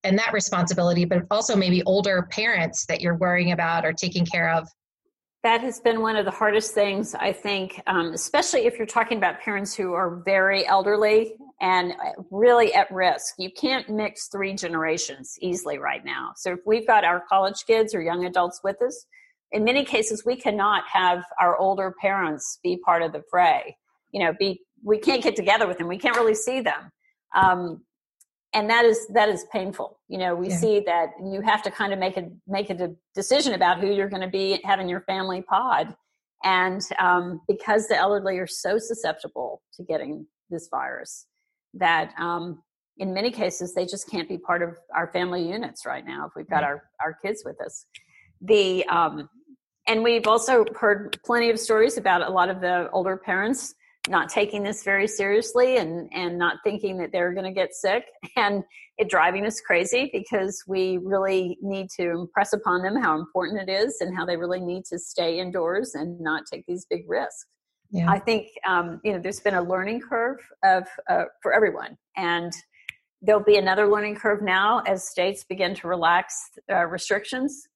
and 0.05 0.19
that 0.19 0.33
responsibility, 0.33 1.05
but 1.05 1.23
also 1.31 1.55
maybe 1.55 1.83
older 1.85 2.29
parents 2.31 2.87
that 2.87 3.01
you're 3.01 3.17
worrying 3.17 3.53
about 3.53 3.85
or 3.85 3.93
taking 3.93 4.27
care 4.27 4.51
of. 4.51 4.69
That 5.45 5.61
has 5.63 5.81
been 5.81 6.03
one 6.03 6.17
of 6.17 6.25
the 6.25 6.31
hardest 6.31 6.73
things, 6.73 7.17
I 7.17 7.33
think, 7.33 7.81
um, 7.89 8.13
especially 8.13 8.67
if 8.67 8.79
you're 8.79 8.87
talking 8.87 9.19
about 9.19 9.41
parents 9.41 9.75
who 9.75 9.93
are 9.93 10.23
very 10.25 10.65
elderly 10.67 11.35
and 11.61 11.95
really 12.31 12.73
at 12.75 12.91
risk. 12.93 13.35
You 13.39 13.51
can't 13.51 13.89
mix 13.89 14.29
three 14.29 14.55
generations 14.55 15.37
easily 15.41 15.79
right 15.79 16.05
now. 16.05 16.33
So 16.37 16.53
if 16.53 16.61
we've 16.65 16.87
got 16.87 17.05
our 17.05 17.25
college 17.29 17.65
kids 17.67 17.93
or 17.93 18.03
young 18.03 18.25
adults 18.25 18.61
with 18.63 18.81
us, 18.83 19.07
in 19.53 19.65
many 19.65 19.85
cases 19.85 20.25
we 20.25 20.37
cannot 20.37 20.85
have 20.93 21.25
our 21.41 21.57
older 21.59 21.95
parents 22.01 22.59
be 22.63 22.77
part 22.79 23.03
of 23.03 23.13
the 23.13 23.23
fray. 23.31 23.77
You 24.11 24.25
know, 24.25 24.33
be 24.39 24.61
we 24.85 24.99
can't 24.99 25.23
get 25.23 25.37
together 25.37 25.67
with 25.69 25.79
them. 25.79 25.89
We 25.89 25.99
can't 25.99 26.17
really 26.17 26.35
see 26.35 26.61
them. 26.61 26.91
Um, 27.37 27.85
and 28.55 28.69
that 28.69 28.85
is 28.85 29.07
that 29.15 29.31
is 29.31 29.47
painful 29.51 29.99
you 30.09 30.19
know 30.19 30.35
we 30.35 30.49
Yeah. 30.51 30.57
see 30.57 30.81
that 30.81 31.13
you 31.23 31.41
have 31.41 31.63
to 31.63 31.71
kind 31.71 31.91
of 31.95 31.99
make 31.99 32.19
a 32.19 32.29
make 32.47 32.69
a 32.69 32.75
de- 32.75 32.95
decision 33.15 33.55
about 33.55 33.81
who 33.81 33.91
you're 33.91 34.11
going 34.11 34.21
to 34.21 34.29
be 34.29 34.61
having 34.63 34.91
your 34.91 35.01
family 35.03 35.41
pod 35.41 35.95
and 36.45 36.83
um, 36.99 37.41
because 37.49 37.89
the 37.89 37.97
elderly 37.97 38.37
are 38.39 38.47
so 38.47 38.77
susceptible 38.77 39.63
to 39.75 39.83
getting 39.85 40.27
this 40.51 40.69
virus 40.71 41.27
that 41.73 42.13
um, 42.19 42.63
in 42.99 43.15
many 43.15 43.31
cases 43.31 43.73
they 43.73 43.87
just 43.87 44.11
can't 44.11 44.29
be 44.29 44.37
part 44.37 44.63
of 44.63 44.77
our 44.95 45.11
family 45.13 45.49
units 45.49 45.87
right 45.87 46.05
now 46.05 46.27
if 46.27 46.33
we've 46.37 46.51
got 46.51 46.57
Right. 46.63 46.65
our, 46.65 46.83
our 47.03 47.15
kids 47.25 47.43
with 47.47 47.59
us 47.65 47.87
the 48.43 48.85
um, 48.87 49.31
and 49.87 50.03
we've 50.03 50.27
also 50.27 50.65
heard 50.79 51.19
plenty 51.25 51.51
of 51.51 51.59
stories 51.59 51.97
about 51.97 52.23
a 52.23 52.31
lot 52.31 52.49
of 52.49 52.61
the 52.61 52.91
older 52.91 53.17
parents 53.17 53.75
not 54.09 54.29
taking 54.29 54.63
this 54.63 54.83
very 54.83 55.07
seriously 55.07 55.77
and 55.77 56.11
and 56.13 56.37
not 56.39 56.57
thinking 56.65 56.99
that 56.99 57.13
they're 57.13 57.33
going 57.33 57.45
to 57.45 57.53
get 57.53 57.73
sick 57.73 58.05
and 58.37 58.65
it 58.99 59.09
driving 59.09 59.47
us 59.47 59.61
crazy 59.61 60.11
because 60.13 60.63
we 60.67 60.99
really 60.99 61.57
need 61.63 61.89
to 61.89 62.11
impress 62.11 62.53
upon 62.53 62.83
them 62.83 63.01
how 63.01 63.19
important 63.19 63.69
it 63.69 63.73
is 63.73 64.01
and 64.01 64.17
how 64.17 64.25
they 64.25 64.37
really 64.37 64.61
need 64.61 64.85
to 64.85 64.99
stay 64.99 65.39
indoors 65.39 65.95
and 65.95 66.21
not 66.21 66.43
take 66.51 66.65
these 66.67 66.85
big 66.85 67.09
risks 67.09 67.47
Yeah. 67.93 68.11
I 68.11 68.19
think 68.19 68.49
um, 68.67 69.01
you 69.05 69.13
know 69.13 69.19
there's 69.21 69.41
been 69.41 69.55
a 69.55 69.63
learning 69.63 70.01
curve 70.01 70.39
of 70.65 70.89
uh, 71.09 71.25
for 71.43 71.53
everyone, 71.53 71.99
and 72.17 72.53
there'll 73.21 73.45
be 73.45 73.59
another 73.59 73.87
learning 73.87 74.17
curve 74.17 74.43
now 74.43 74.81
as 74.81 75.07
states 75.09 75.45
begin 75.45 75.75
to 75.77 75.89
relax 75.89 76.35
uh, 76.71 76.87
restrictions. 76.87 77.69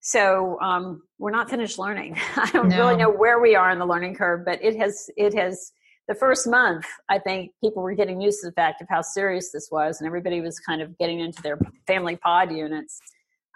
So 0.00 0.58
um, 0.60 1.02
we're 1.18 1.30
not 1.30 1.50
finished 1.50 1.78
learning. 1.78 2.16
I 2.36 2.50
don't 2.52 2.70
really 2.70 2.96
know 2.96 3.10
where 3.10 3.40
we 3.40 3.54
are 3.54 3.70
in 3.70 3.78
the 3.78 3.86
learning 3.86 4.14
curve, 4.16 4.44
but 4.44 4.62
it 4.62 4.76
has 4.76 5.08
it 5.16 5.34
has 5.34 5.72
the 6.08 6.14
first 6.14 6.46
month. 6.48 6.86
I 7.08 7.18
think 7.18 7.52
people 7.62 7.82
were 7.82 7.94
getting 7.94 8.20
used 8.20 8.40
to 8.40 8.48
the 8.48 8.54
fact 8.54 8.80
of 8.80 8.88
how 8.88 9.02
serious 9.02 9.52
this 9.52 9.68
was, 9.70 10.00
and 10.00 10.06
everybody 10.06 10.40
was 10.40 10.58
kind 10.58 10.80
of 10.80 10.96
getting 10.98 11.20
into 11.20 11.42
their 11.42 11.58
family 11.86 12.16
pod 12.16 12.50
units. 12.50 12.98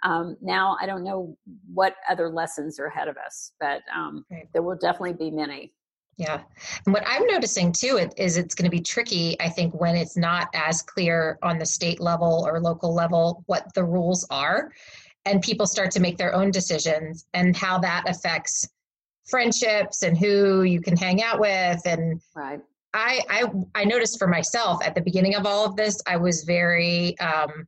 Um, 0.03 0.37
now 0.41 0.77
I 0.79 0.85
don't 0.85 1.03
know 1.03 1.35
what 1.73 1.95
other 2.09 2.29
lessons 2.29 2.79
are 2.79 2.85
ahead 2.85 3.07
of 3.07 3.17
us, 3.17 3.51
but 3.59 3.81
um, 3.95 4.23
Right. 4.29 4.47
there 4.53 4.61
will 4.61 4.77
definitely 4.77 5.13
be 5.13 5.31
many. 5.31 5.73
Yeah. 6.17 6.41
And 6.85 6.93
what 6.93 7.03
I'm 7.05 7.25
noticing 7.25 7.73
too 7.73 8.07
is 8.15 8.37
it's 8.37 8.55
going 8.55 8.69
to 8.69 8.71
be 8.71 8.81
tricky, 8.81 9.35
I 9.41 9.49
think, 9.49 9.73
when 9.73 9.95
it's 9.97 10.15
not 10.15 10.47
as 10.53 10.81
clear 10.81 11.37
on 11.43 11.57
the 11.57 11.65
state 11.65 11.99
level 11.99 12.45
or 12.47 12.61
local 12.61 12.93
level 12.93 13.43
what 13.47 13.73
the 13.73 13.83
rules 13.83 14.25
are. 14.29 14.71
And 15.25 15.41
people 15.41 15.65
start 15.65 15.91
to 15.91 15.99
make 15.99 16.17
their 16.17 16.33
own 16.33 16.51
decisions 16.51 17.25
and 17.33 17.55
how 17.55 17.79
that 17.79 18.03
affects 18.07 18.67
friendships 19.27 20.03
and 20.03 20.17
who 20.17 20.63
you 20.63 20.81
can 20.81 20.95
hang 20.95 21.23
out 21.23 21.39
with. 21.39 21.81
And 21.85 22.21
Right. 22.35 22.61
I, 22.93 23.21
I, 23.29 23.43
I 23.73 23.83
noticed 23.85 24.19
for 24.19 24.27
myself 24.27 24.83
at 24.85 24.95
the 24.95 25.01
beginning 25.01 25.35
of 25.35 25.45
all 25.45 25.65
of 25.65 25.75
this, 25.75 26.01
I 26.07 26.17
was 26.17 26.43
very, 26.43 27.17
um, 27.19 27.67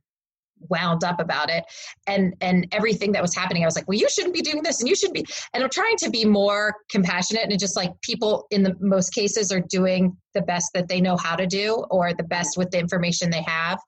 wound 0.68 1.04
up 1.04 1.20
about 1.20 1.50
it 1.50 1.64
and 2.06 2.34
and 2.40 2.66
everything 2.72 3.12
that 3.12 3.22
was 3.22 3.34
happening 3.34 3.62
i 3.62 3.66
was 3.66 3.76
like 3.76 3.86
well 3.88 3.98
you 3.98 4.08
shouldn't 4.08 4.34
be 4.34 4.40
doing 4.40 4.62
this 4.62 4.80
and 4.80 4.88
you 4.88 4.96
should 4.96 5.12
be 5.12 5.24
and 5.54 5.62
i'm 5.62 5.70
trying 5.70 5.96
to 5.96 6.10
be 6.10 6.24
more 6.24 6.74
compassionate 6.90 7.44
and 7.44 7.58
just 7.58 7.76
like 7.76 7.92
people 8.02 8.46
in 8.50 8.62
the 8.62 8.74
most 8.80 9.14
cases 9.14 9.52
are 9.52 9.60
doing 9.60 10.16
the 10.34 10.42
best 10.42 10.70
that 10.74 10.88
they 10.88 11.00
know 11.00 11.16
how 11.16 11.36
to 11.36 11.46
do 11.46 11.84
or 11.90 12.12
the 12.12 12.22
best 12.24 12.56
with 12.56 12.70
the 12.70 12.78
information 12.78 13.30
they 13.30 13.44
have 13.46 13.78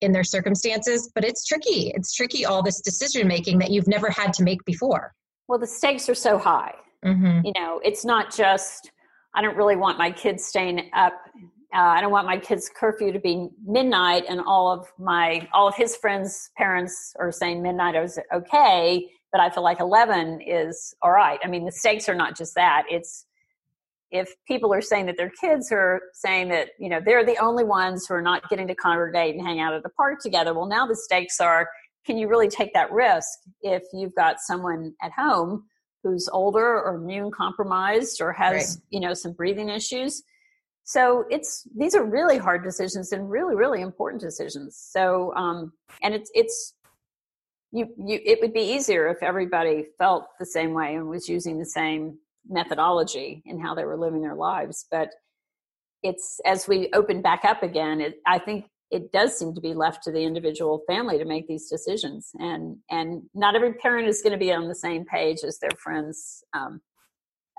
in 0.00 0.12
their 0.12 0.24
circumstances 0.24 1.10
but 1.14 1.24
it's 1.24 1.44
tricky 1.46 1.92
it's 1.94 2.14
tricky 2.14 2.44
all 2.44 2.62
this 2.62 2.80
decision 2.80 3.28
making 3.28 3.58
that 3.58 3.70
you've 3.70 3.88
never 3.88 4.10
had 4.10 4.32
to 4.32 4.42
make 4.42 4.64
before 4.64 5.14
Well, 5.48 5.58
the 5.58 5.66
stakes 5.66 6.08
are 6.08 6.14
so 6.14 6.38
high. 6.38 6.74
mm-hmm. 7.04 7.44
You 7.44 7.52
know, 7.58 7.80
it's 7.84 8.04
not 8.04 8.34
just, 8.34 8.90
I 9.34 9.42
don't 9.42 9.56
really 9.56 9.76
want 9.76 9.98
my 9.98 10.10
kids 10.12 10.44
staying 10.44 10.90
up. 10.94 11.14
Uh, 11.74 11.78
I 11.96 12.00
don't 12.00 12.12
want 12.12 12.26
my 12.26 12.36
kids' 12.38 12.70
curfew 12.74 13.12
to 13.12 13.18
be 13.20 13.48
midnight, 13.64 14.24
and 14.28 14.40
all 14.40 14.72
of 14.72 14.86
my 14.98 15.48
all 15.52 15.68
of 15.68 15.76
his 15.76 15.96
friends' 15.96 16.50
parents 16.56 17.14
are 17.18 17.30
saying 17.32 17.62
midnight 17.62 17.94
is 17.94 18.18
okay, 18.34 19.08
but 19.32 19.40
I 19.40 19.50
feel 19.50 19.62
like 19.62 19.78
eleven 19.80 20.40
is 20.40 20.94
all 21.00 21.12
right. 21.12 21.38
I 21.44 21.48
mean, 21.48 21.64
the 21.64 21.72
stakes 21.72 22.08
are 22.08 22.14
not 22.14 22.36
just 22.36 22.54
that; 22.56 22.84
it's 22.90 23.24
if 24.10 24.34
people 24.46 24.72
are 24.74 24.80
saying 24.80 25.06
that 25.06 25.16
their 25.16 25.30
kids 25.30 25.70
are 25.72 26.00
saying 26.14 26.48
that 26.48 26.70
you 26.78 26.88
know 26.88 27.00
they're 27.04 27.24
the 27.24 27.38
only 27.38 27.64
ones 27.64 28.06
who 28.06 28.14
are 28.14 28.22
not 28.22 28.48
getting 28.48 28.66
to 28.68 28.74
congregate 28.74 29.34
and 29.34 29.46
hang 29.46 29.60
out 29.60 29.72
at 29.74 29.82
the 29.82 29.90
park 29.90 30.20
together. 30.20 30.52
Well, 30.54 30.66
now 30.66 30.86
the 30.86 30.96
stakes 30.96 31.40
are: 31.40 31.68
can 32.06 32.16
you 32.18 32.28
really 32.28 32.48
take 32.48 32.72
that 32.74 32.90
risk 32.92 33.28
if 33.62 33.82
you've 33.92 34.14
got 34.14 34.36
someone 34.40 34.94
at 35.02 35.12
home 35.12 35.64
who's 36.02 36.28
older 36.32 36.80
or 36.80 36.94
immune 36.94 37.30
compromised 37.30 38.20
or 38.20 38.32
has 38.32 38.52
Right. 38.54 38.84
you 38.90 39.00
know 39.00 39.14
some 39.14 39.32
breathing 39.32 39.68
issues? 39.68 40.22
so 40.84 41.24
it's 41.30 41.68
these 41.76 41.94
are 41.94 42.04
really 42.04 42.38
hard 42.38 42.64
decisions 42.64 43.12
and 43.12 43.30
really 43.30 43.54
really 43.54 43.82
important 43.82 44.20
decisions 44.20 44.76
so 44.90 45.32
um 45.36 45.72
and 46.02 46.14
it's 46.14 46.30
it's 46.34 46.74
you 47.70 47.86
you 47.98 48.18
it 48.24 48.40
would 48.40 48.52
be 48.52 48.62
easier 48.62 49.06
if 49.08 49.22
everybody 49.22 49.86
felt 49.98 50.24
the 50.38 50.46
same 50.46 50.72
way 50.72 50.94
and 50.94 51.08
was 51.08 51.28
using 51.28 51.58
the 51.58 51.66
same 51.66 52.18
methodology 52.48 53.42
in 53.46 53.60
how 53.60 53.74
they 53.74 53.84
were 53.84 53.96
living 53.96 54.22
their 54.22 54.34
lives 54.34 54.86
but 54.90 55.10
it's 56.02 56.40
as 56.44 56.66
we 56.66 56.88
open 56.94 57.20
back 57.22 57.44
up 57.44 57.62
again 57.62 58.00
it, 58.00 58.16
i 58.26 58.38
think 58.38 58.66
it 58.90 59.12
does 59.12 59.38
seem 59.38 59.54
to 59.54 59.60
be 59.60 59.72
left 59.72 60.02
to 60.02 60.10
the 60.10 60.22
individual 60.22 60.82
family 60.86 61.16
to 61.18 61.24
make 61.24 61.46
these 61.46 61.68
decisions 61.68 62.30
and 62.34 62.76
and 62.90 63.22
not 63.34 63.54
every 63.54 63.74
parent 63.74 64.08
is 64.08 64.22
going 64.22 64.32
to 64.32 64.38
be 64.38 64.52
on 64.52 64.68
the 64.68 64.74
same 64.74 65.04
page 65.04 65.38
as 65.46 65.58
their 65.58 65.70
friends 65.82 66.42
um, 66.54 66.80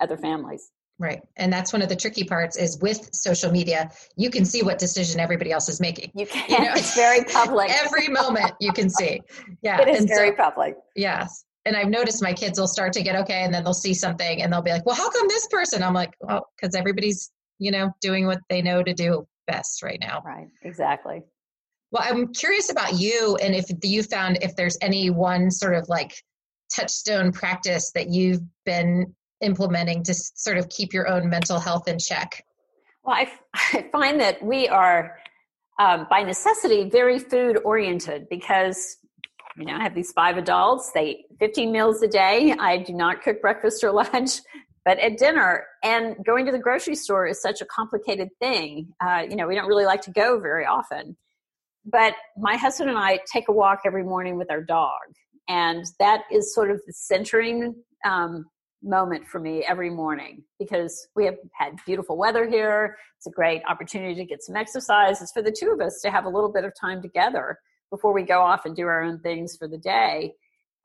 other 0.01 0.17
families 0.17 0.71
Right. 1.01 1.19
And 1.37 1.51
that's 1.51 1.73
one 1.73 1.81
of 1.81 1.89
the 1.89 1.95
tricky 1.95 2.23
parts 2.23 2.57
is 2.57 2.77
with 2.79 3.09
social 3.11 3.51
media, 3.51 3.89
you 4.17 4.29
can 4.29 4.45
see 4.45 4.61
what 4.61 4.77
decision 4.77 5.19
everybody 5.19 5.51
else 5.51 5.67
is 5.67 5.81
making. 5.81 6.11
You 6.13 6.27
can. 6.27 6.47
You 6.47 6.59
know, 6.59 6.73
it's 6.75 6.95
very 6.95 7.23
public. 7.23 7.71
Every 7.83 8.07
moment 8.07 8.51
you 8.59 8.71
can 8.71 8.87
see. 8.87 9.19
Yeah. 9.63 9.81
It 9.81 9.87
is 9.87 9.99
and 10.01 10.07
very 10.07 10.29
so, 10.29 10.35
public. 10.35 10.75
Yes. 10.95 11.45
And 11.65 11.77
I've 11.77 11.89
noticed 11.89 12.23
my 12.23 12.33
kids 12.33 12.59
will 12.59 12.67
start 12.67 12.93
to 12.93 13.03
get 13.03 13.15
okay 13.17 13.43
and 13.43 13.53
then 13.53 13.63
they'll 13.63 13.73
see 13.73 13.93
something 13.93 14.41
and 14.41 14.51
they'll 14.51 14.63
be 14.63 14.71
like, 14.71 14.85
well, 14.85 14.95
how 14.95 15.09
come 15.09 15.27
this 15.27 15.47
person? 15.47 15.83
I'm 15.83 15.93
like, 15.93 16.13
well, 16.19 16.47
because 16.55 16.75
everybody's, 16.75 17.31
you 17.59 17.71
know, 17.71 17.91
doing 18.01 18.25
what 18.25 18.39
they 18.49 18.61
know 18.61 18.81
to 18.81 18.93
do 18.93 19.27
best 19.45 19.83
right 19.83 19.99
now. 20.01 20.23
Right. 20.25 20.47
Exactly. 20.63 21.21
Well, 21.91 22.03
I'm 22.03 22.33
curious 22.33 22.71
about 22.71 22.99
you 22.99 23.37
and 23.41 23.53
if 23.53 23.65
you 23.83 24.01
found 24.01 24.39
if 24.41 24.55
there's 24.55 24.77
any 24.81 25.09
one 25.09 25.51
sort 25.51 25.75
of 25.75 25.87
like 25.87 26.13
touchstone 26.73 27.31
practice 27.31 27.91
that 27.93 28.09
you've 28.09 28.41
been 28.65 29.13
implementing 29.41 30.03
to 30.03 30.13
sort 30.13 30.57
of 30.57 30.69
keep 30.69 30.93
your 30.93 31.07
own 31.07 31.29
mental 31.29 31.59
health 31.59 31.87
in 31.87 31.99
check? 31.99 32.43
Well, 33.03 33.15
I, 33.15 33.31
I 33.53 33.85
find 33.91 34.19
that 34.19 34.41
we 34.43 34.67
are, 34.67 35.17
um, 35.79 36.07
by 36.09 36.23
necessity, 36.23 36.89
very 36.89 37.19
food 37.19 37.59
oriented 37.63 38.27
because 38.29 38.97
you 39.57 39.65
know 39.65 39.73
I 39.73 39.83
have 39.83 39.95
these 39.95 40.11
five 40.11 40.37
adults. 40.37 40.91
They 40.93 41.09
eat 41.09 41.25
15 41.39 41.71
meals 41.71 42.01
a 42.01 42.07
day. 42.07 42.55
I 42.59 42.77
do 42.77 42.93
not 42.93 43.21
cook 43.21 43.41
breakfast 43.41 43.83
or 43.83 43.91
lunch, 44.13 44.39
but 44.85 44.99
at 44.99 45.17
dinner 45.17 45.65
and 45.83 46.15
going 46.25 46.45
to 46.45 46.51
the 46.51 46.59
grocery 46.59 46.95
store 46.95 47.27
is 47.27 47.41
such 47.41 47.61
a 47.61 47.65
complicated 47.65 48.29
thing. 48.39 48.93
Uh, 49.03 49.23
you 49.29 49.35
know, 49.35 49.47
we 49.47 49.55
don't 49.55 49.67
really 49.67 49.85
like 49.85 50.01
to 50.03 50.11
go 50.11 50.39
very 50.39 50.65
often. 50.65 51.17
But 51.85 52.13
my 52.37 52.57
husband 52.57 52.89
and 52.89 52.99
I 52.99 53.19
take 53.31 53.47
a 53.49 53.51
walk 53.51 53.81
every 53.85 54.03
morning 54.03 54.37
with 54.37 54.51
our 54.51 54.61
dog, 54.61 54.99
and 55.47 55.83
that 55.99 56.21
is 56.31 56.53
sort 56.53 56.69
of 56.69 56.79
the 56.85 56.93
centering 56.93 57.75
um, 58.05 58.45
moment 58.83 59.27
for 59.27 59.39
me 59.39 59.63
every 59.67 59.89
morning 59.89 60.43
because 60.59 61.07
we 61.15 61.25
have 61.25 61.37
had 61.53 61.73
beautiful 61.85 62.17
weather 62.17 62.47
here. 62.47 62.97
It's 63.17 63.27
a 63.27 63.31
great 63.31 63.61
opportunity 63.67 64.15
to 64.15 64.25
get 64.25 64.43
some 64.43 64.55
exercise. 64.55 65.21
It's 65.21 65.31
for 65.31 65.41
the 65.41 65.55
two 65.55 65.71
of 65.71 65.81
us 65.81 66.01
to 66.01 66.11
have 66.11 66.25
a 66.25 66.29
little 66.29 66.51
bit 66.51 66.65
of 66.65 66.73
time 66.79 67.01
together 67.01 67.57
before 67.91 68.13
we 68.13 68.23
go 68.23 68.41
off 68.41 68.65
and 68.65 68.75
do 68.75 68.87
our 68.87 69.03
own 69.03 69.19
things 69.19 69.55
for 69.55 69.67
the 69.67 69.77
day. 69.77 70.33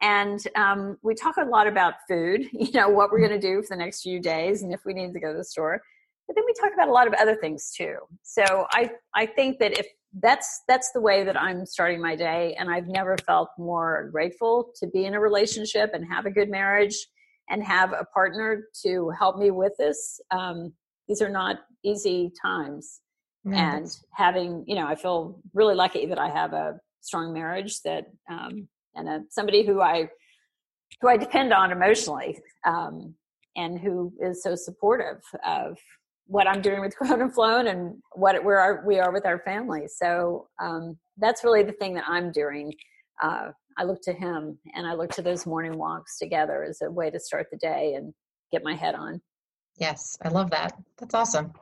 And 0.03 0.41
um, 0.57 0.99
we 1.03 1.15
talk 1.15 1.37
a 1.39 1.45
lot 1.45 1.67
about 1.67 1.95
food, 2.07 2.43
you 2.53 2.73
know, 2.73 2.91
what 2.91 3.11
we're 3.11 3.27
going 3.27 3.41
to 3.41 3.47
do 3.47 3.63
for 3.63 3.77
the 3.77 3.83
next 3.83 4.03
few 4.03 4.21
days 4.21 4.63
and 4.63 4.73
if 4.75 4.81
we 4.85 4.93
need 4.93 5.15
to 5.15 5.21
go 5.21 5.33
to 5.33 5.39
the 5.39 5.45
store. 5.45 5.81
But 6.27 6.35
then 6.35 6.45
we 6.45 6.53
talk 6.61 6.75
about 6.75 6.89
a 6.89 6.93
lot 6.93 7.07
of 7.07 7.15
other 7.15 7.37
things 7.37 7.73
too. 7.75 7.97
So 8.23 8.67
I, 8.73 8.91
I 9.15 9.27
think 9.27 9.59
that 9.61 9.79
if 9.79 9.87
that's 10.21 10.63
that's 10.67 10.93
the 10.93 11.01
way 11.01 11.25
that 11.25 11.41
I'm 11.41 11.67
starting 11.67 12.01
my 12.01 12.17
day, 12.17 12.57
and 12.59 12.71
I've 12.71 12.89
never 12.89 13.17
felt 13.27 13.51
more 13.59 14.09
grateful 14.11 14.73
to 14.81 14.87
be 14.87 15.05
in 15.05 15.15
a 15.15 15.21
relationship 15.21 15.91
and 15.93 16.05
have 16.11 16.27
a 16.27 16.31
good 16.31 16.49
marriage 16.49 16.97
and 17.49 17.63
have 17.63 17.93
a 17.93 18.05
partner 18.15 18.65
to 18.83 19.13
help 19.19 19.37
me 19.39 19.51
with 19.51 19.73
this. 19.79 20.21
Um, 20.31 20.73
these 21.07 21.23
are 21.23 21.29
not 21.29 21.59
easy 21.85 22.33
times. 22.43 23.01
and 23.55 23.89
having, 24.13 24.65
you 24.67 24.75
know, 24.75 24.87
I 24.87 24.97
feel 24.97 25.39
really 25.55 25.77
lucky 25.77 26.07
that 26.07 26.19
I 26.19 26.29
have 26.31 26.53
a 26.53 26.81
strong 27.07 27.33
marriage 27.33 27.81
that, 27.83 28.07
um, 28.31 28.69
and 28.95 29.09
a, 29.09 29.23
somebody 29.31 29.65
who 29.65 29.81
I, 29.81 30.09
who 31.01 31.09
I 31.09 31.17
depend 31.17 31.53
on 31.53 31.73
emotionally, 31.73 32.39
um, 32.67 33.15
and 33.57 33.79
who 33.79 34.13
is 34.21 34.43
so 34.43 34.55
supportive 34.55 35.21
of 35.47 35.79
what 36.27 36.47
I'm 36.47 36.61
doing 36.61 36.81
with 36.81 36.97
Grown 36.99 37.23
and 37.23 37.33
Flown 37.33 37.69
and 37.69 37.97
what 38.13 38.43
where 38.45 38.61
our, 38.61 38.85
we 38.87 38.99
are 38.99 39.13
with 39.13 39.27
our 39.27 39.39
family. 39.41 39.89
So 39.89 40.49
um, 40.61 40.99
that's 41.17 41.45
really 41.45 41.63
the 41.63 41.73
thing 41.73 41.95
that 41.95 42.05
I'm 42.07 42.33
doing 42.33 42.73
uh, 43.23 43.51
I 43.79 43.85
look 43.85 44.03
to 44.03 44.13
him 44.13 44.59
and 44.75 44.87
I 44.87 44.95
look 44.95 45.11
to 45.13 45.23
those 45.23 45.47
morning 45.47 45.77
walks 45.77 46.19
together 46.19 46.65
as 46.65 46.81
a 46.83 46.91
way 46.91 47.11
to 47.11 47.21
start 47.21 47.49
the 47.51 47.59
day 47.59 47.95
and 47.95 48.15
get 48.51 48.65
my 48.65 48.75
head 48.75 48.95
on. 48.95 49.21
Yes, 49.79 50.17
I 50.23 50.29
love 50.29 50.51
that. 50.51 50.73
That's 50.99 51.15
awesome. 51.15 51.53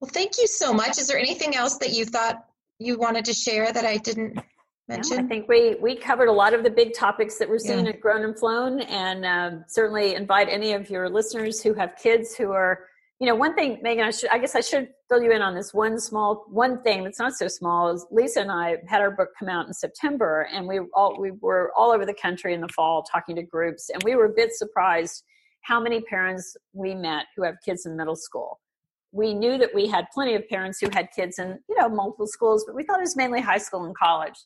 Well, 0.00 0.10
thank 0.12 0.38
you 0.38 0.46
so 0.46 0.72
much. 0.72 0.98
Is 0.98 1.08
there 1.08 1.18
anything 1.18 1.56
else 1.56 1.78
that 1.78 1.92
you 1.92 2.04
thought 2.04 2.44
you 2.78 2.96
wanted 2.96 3.24
to 3.26 3.34
share 3.34 3.72
that 3.72 3.84
I 3.84 3.96
didn't 3.96 4.38
mention? 4.90 5.18
I 5.18 5.22
think 5.28 5.48
we 5.48 5.76
we 5.76 5.96
covered 5.96 6.28
a 6.28 6.32
lot 6.32 6.54
of 6.54 6.62
the 6.62 6.70
big 6.70 6.94
topics 6.94 7.38
that 7.38 7.48
we're 7.48 7.58
seeing 7.58 7.86
yeah. 7.86 7.92
at 7.92 8.00
Grown 8.00 8.24
and 8.24 8.38
Flown, 8.38 8.80
and 8.82 9.24
um, 9.24 9.64
certainly 9.68 10.14
invite 10.14 10.48
any 10.48 10.72
of 10.72 10.90
your 10.90 11.08
listeners 11.08 11.62
who 11.62 11.74
have 11.74 11.96
kids 11.96 12.36
who 12.36 12.52
are 12.52 12.86
you 13.20 13.26
know, 13.26 13.34
one 13.34 13.54
thing, 13.54 13.78
Megan, 13.82 14.04
I 14.04 14.10
should, 14.10 14.30
I 14.30 14.38
guess 14.38 14.56
I 14.56 14.62
should 14.62 14.88
fill 15.10 15.22
you 15.22 15.30
in 15.30 15.42
on 15.42 15.54
this 15.54 15.74
one 15.74 16.00
small, 16.00 16.46
one 16.48 16.82
thing 16.82 17.04
that's 17.04 17.18
not 17.18 17.34
so 17.34 17.48
small 17.48 17.90
is 17.90 18.06
Lisa 18.10 18.40
and 18.40 18.50
I 18.50 18.78
had 18.86 19.02
our 19.02 19.10
book 19.10 19.28
come 19.38 19.50
out 19.50 19.66
in 19.66 19.74
September 19.74 20.48
and 20.50 20.66
we 20.66 20.80
all, 20.94 21.20
we 21.20 21.32
were 21.32 21.70
all 21.76 21.92
over 21.92 22.06
the 22.06 22.14
country 22.14 22.54
in 22.54 22.62
the 22.62 22.68
fall 22.68 23.02
talking 23.02 23.36
to 23.36 23.42
groups 23.42 23.90
and 23.90 24.02
we 24.04 24.16
were 24.16 24.24
a 24.24 24.32
bit 24.34 24.54
surprised 24.54 25.22
how 25.60 25.78
many 25.78 26.00
parents 26.00 26.56
we 26.72 26.94
met 26.94 27.26
who 27.36 27.42
have 27.42 27.56
kids 27.62 27.84
in 27.84 27.94
middle 27.94 28.16
school. 28.16 28.58
We 29.12 29.34
knew 29.34 29.58
that 29.58 29.74
we 29.74 29.86
had 29.86 30.06
plenty 30.14 30.34
of 30.34 30.48
parents 30.48 30.80
who 30.80 30.88
had 30.90 31.08
kids 31.14 31.38
in, 31.38 31.58
you 31.68 31.76
know, 31.76 31.90
multiple 31.90 32.26
schools, 32.26 32.64
but 32.66 32.74
we 32.74 32.84
thought 32.84 33.00
it 33.00 33.02
was 33.02 33.16
mainly 33.16 33.42
high 33.42 33.58
school 33.58 33.84
and 33.84 33.94
college. 33.94 34.38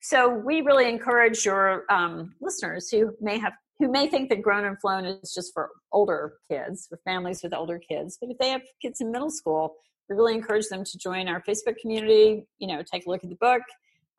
So 0.00 0.28
we 0.28 0.62
really 0.62 0.88
encourage 0.88 1.44
your 1.44 1.84
um, 1.90 2.34
listeners 2.40 2.90
who 2.90 3.14
may 3.20 3.38
have 3.38 3.52
who 3.78 3.90
may 3.90 4.08
think 4.08 4.28
that 4.28 4.42
grown 4.42 4.66
and 4.66 4.78
flown 4.78 5.06
is 5.06 5.32
just 5.32 5.54
for 5.54 5.70
older 5.90 6.34
kids, 6.50 6.86
for 6.86 6.98
families 7.04 7.42
with 7.42 7.54
older 7.54 7.78
kids. 7.78 8.18
But 8.20 8.30
if 8.30 8.36
they 8.36 8.50
have 8.50 8.60
kids 8.82 9.00
in 9.00 9.10
middle 9.10 9.30
school, 9.30 9.74
we 10.08 10.16
really 10.16 10.34
encourage 10.34 10.68
them 10.68 10.84
to 10.84 10.98
join 10.98 11.28
our 11.28 11.42
Facebook 11.42 11.76
community, 11.80 12.46
you 12.58 12.68
know, 12.68 12.82
take 12.82 13.06
a 13.06 13.08
look 13.08 13.24
at 13.24 13.30
the 13.30 13.36
book, 13.36 13.62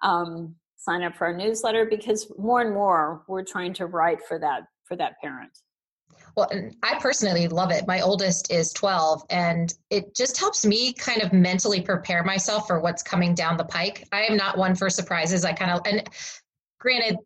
um, 0.01 0.55
sign 0.77 1.03
up 1.03 1.15
for 1.15 1.27
our 1.27 1.37
newsletter 1.37 1.85
because 1.85 2.31
more 2.39 2.61
and 2.61 2.73
more 2.73 3.21
we're 3.27 3.43
trying 3.43 3.73
to 3.73 3.85
write 3.85 4.19
for 4.27 4.39
that 4.39 4.63
for 4.85 4.95
that 4.95 5.13
parent. 5.21 5.51
Well, 6.35 6.49
I 6.81 6.97
personally 6.99 7.47
love 7.47 7.71
it. 7.71 7.87
My 7.87 8.01
oldest 8.01 8.51
is 8.51 8.71
12, 8.73 9.23
and 9.29 9.73
it 9.89 10.15
just 10.15 10.39
helps 10.39 10.65
me 10.65 10.93
kind 10.93 11.21
of 11.21 11.33
mentally 11.33 11.81
prepare 11.81 12.23
myself 12.23 12.67
for 12.67 12.79
what's 12.79 13.03
coming 13.03 13.33
down 13.33 13.57
the 13.57 13.65
pike. 13.65 14.07
I 14.11 14.23
am 14.23 14.37
not 14.37 14.57
one 14.57 14.75
for 14.75 14.89
surprises. 14.89 15.43
I 15.43 15.53
kind 15.53 15.71
of, 15.71 15.81
and 15.85 16.09
granted, 16.79 17.17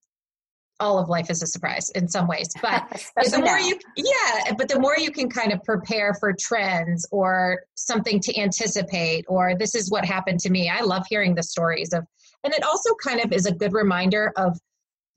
all 0.79 0.99
of 0.99 1.07
life 1.07 1.29
is 1.29 1.41
a 1.41 1.47
surprise 1.47 1.89
in 1.91 2.07
some 2.07 2.27
ways 2.27 2.49
but 2.61 2.83
the 3.15 3.37
more 3.37 3.57
now. 3.57 3.65
you 3.65 3.79
yeah 3.95 4.53
but 4.57 4.67
the 4.67 4.79
more 4.79 4.97
you 4.97 5.09
can 5.09 5.29
kind 5.29 5.53
of 5.53 5.63
prepare 5.63 6.13
for 6.15 6.33
trends 6.37 7.07
or 7.11 7.61
something 7.75 8.19
to 8.19 8.37
anticipate 8.37 9.23
or 9.27 9.55
this 9.57 9.73
is 9.73 9.89
what 9.89 10.03
happened 10.03 10.39
to 10.39 10.49
me 10.49 10.69
i 10.69 10.81
love 10.81 11.05
hearing 11.09 11.33
the 11.33 11.43
stories 11.43 11.93
of 11.93 12.05
and 12.43 12.53
it 12.53 12.63
also 12.63 12.93
kind 13.01 13.21
of 13.21 13.31
is 13.31 13.45
a 13.45 13.53
good 13.53 13.73
reminder 13.73 14.33
of 14.35 14.59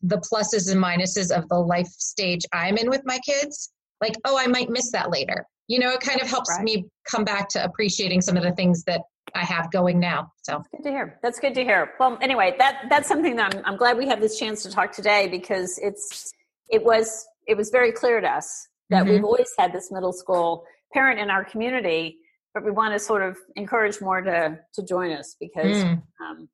the 0.02 0.18
pluses 0.18 0.70
and 0.70 0.80
minuses 0.80 1.36
of 1.36 1.48
the 1.48 1.56
life 1.58 1.88
stage 1.88 2.42
i'm 2.52 2.76
in 2.76 2.88
with 2.88 3.02
my 3.04 3.18
kids 3.26 3.72
like 4.00 4.14
oh 4.24 4.38
i 4.38 4.46
might 4.46 4.70
miss 4.70 4.90
that 4.92 5.10
later 5.10 5.46
you 5.66 5.78
know 5.78 5.90
it 5.90 6.00
kind 6.00 6.20
of 6.20 6.28
helps 6.28 6.50
right. 6.56 6.64
me 6.64 6.86
come 7.10 7.24
back 7.24 7.48
to 7.48 7.62
appreciating 7.62 8.20
some 8.20 8.36
of 8.36 8.42
the 8.42 8.52
things 8.52 8.84
that 8.84 9.02
I 9.34 9.44
have 9.44 9.70
going 9.70 9.98
now. 9.98 10.32
So 10.42 10.52
that's 10.52 10.68
good 10.70 10.82
to 10.84 10.90
hear. 10.90 11.18
That's 11.22 11.38
good 11.38 11.54
to 11.54 11.64
hear. 11.64 11.92
Well, 11.98 12.18
anyway, 12.20 12.54
that 12.58 12.86
that's 12.88 13.08
something 13.08 13.36
that 13.36 13.54
I'm, 13.54 13.64
I'm 13.64 13.76
glad 13.76 13.98
we 13.98 14.08
have 14.08 14.20
this 14.20 14.38
chance 14.38 14.62
to 14.62 14.70
talk 14.70 14.92
today 14.92 15.28
because 15.28 15.78
it's 15.82 16.32
it 16.68 16.84
was 16.84 17.26
it 17.46 17.56
was 17.56 17.70
very 17.70 17.92
clear 17.92 18.20
to 18.20 18.28
us 18.28 18.68
that 18.90 19.04
mm-hmm. 19.04 19.14
we've 19.14 19.24
always 19.24 19.50
had 19.58 19.72
this 19.72 19.90
middle 19.90 20.12
school 20.12 20.64
parent 20.92 21.20
in 21.20 21.30
our 21.30 21.44
community, 21.44 22.18
but 22.54 22.64
we 22.64 22.70
want 22.70 22.94
to 22.94 22.98
sort 22.98 23.22
of 23.22 23.36
encourage 23.56 24.00
more 24.00 24.20
to 24.20 24.58
to 24.74 24.82
join 24.82 25.12
us 25.12 25.36
because 25.40 25.84
mm. 25.84 26.02
um, 26.20 26.48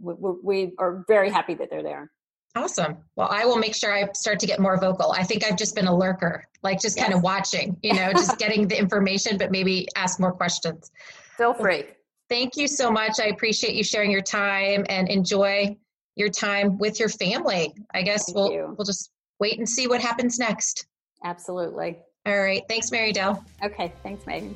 we, 0.00 0.14
we 0.42 0.72
are 0.78 1.04
very 1.08 1.30
happy 1.30 1.54
that 1.54 1.70
they're 1.70 1.82
there. 1.82 2.10
Awesome. 2.54 2.96
Well, 3.16 3.28
I 3.30 3.44
will 3.44 3.58
make 3.58 3.74
sure 3.74 3.92
I 3.92 4.10
start 4.12 4.40
to 4.40 4.46
get 4.46 4.58
more 4.58 4.78
vocal. 4.78 5.12
I 5.12 5.22
think 5.22 5.44
I've 5.44 5.56
just 5.56 5.74
been 5.74 5.86
a 5.86 5.96
lurker, 5.96 6.44
like 6.62 6.80
just 6.80 6.96
yes. 6.96 7.06
kind 7.06 7.16
of 7.16 7.22
watching, 7.22 7.76
you 7.82 7.94
know, 7.94 8.12
just 8.12 8.38
getting 8.38 8.66
the 8.66 8.78
information, 8.78 9.38
but 9.38 9.50
maybe 9.50 9.86
ask 9.96 10.18
more 10.18 10.32
questions. 10.32 10.90
Feel 11.36 11.54
free. 11.54 11.84
Thank 12.28 12.56
you 12.56 12.66
so 12.66 12.90
much. 12.90 13.20
I 13.20 13.26
appreciate 13.26 13.74
you 13.74 13.84
sharing 13.84 14.10
your 14.10 14.22
time 14.22 14.84
and 14.88 15.08
enjoy 15.08 15.76
your 16.16 16.28
time 16.28 16.78
with 16.78 16.98
your 16.98 17.08
family. 17.08 17.72
I 17.94 18.02
guess 18.02 18.26
Thank 18.26 18.36
we'll 18.36 18.52
you. 18.52 18.74
we'll 18.76 18.84
just 18.84 19.10
wait 19.38 19.58
and 19.58 19.68
see 19.68 19.86
what 19.86 20.00
happens 20.00 20.38
next. 20.38 20.86
Absolutely. 21.24 21.98
All 22.26 22.38
right. 22.38 22.62
Thanks, 22.68 22.90
Mary 22.90 23.12
Dell. 23.12 23.44
Okay. 23.62 23.92
Thanks, 24.02 24.26
Megan. 24.26 24.54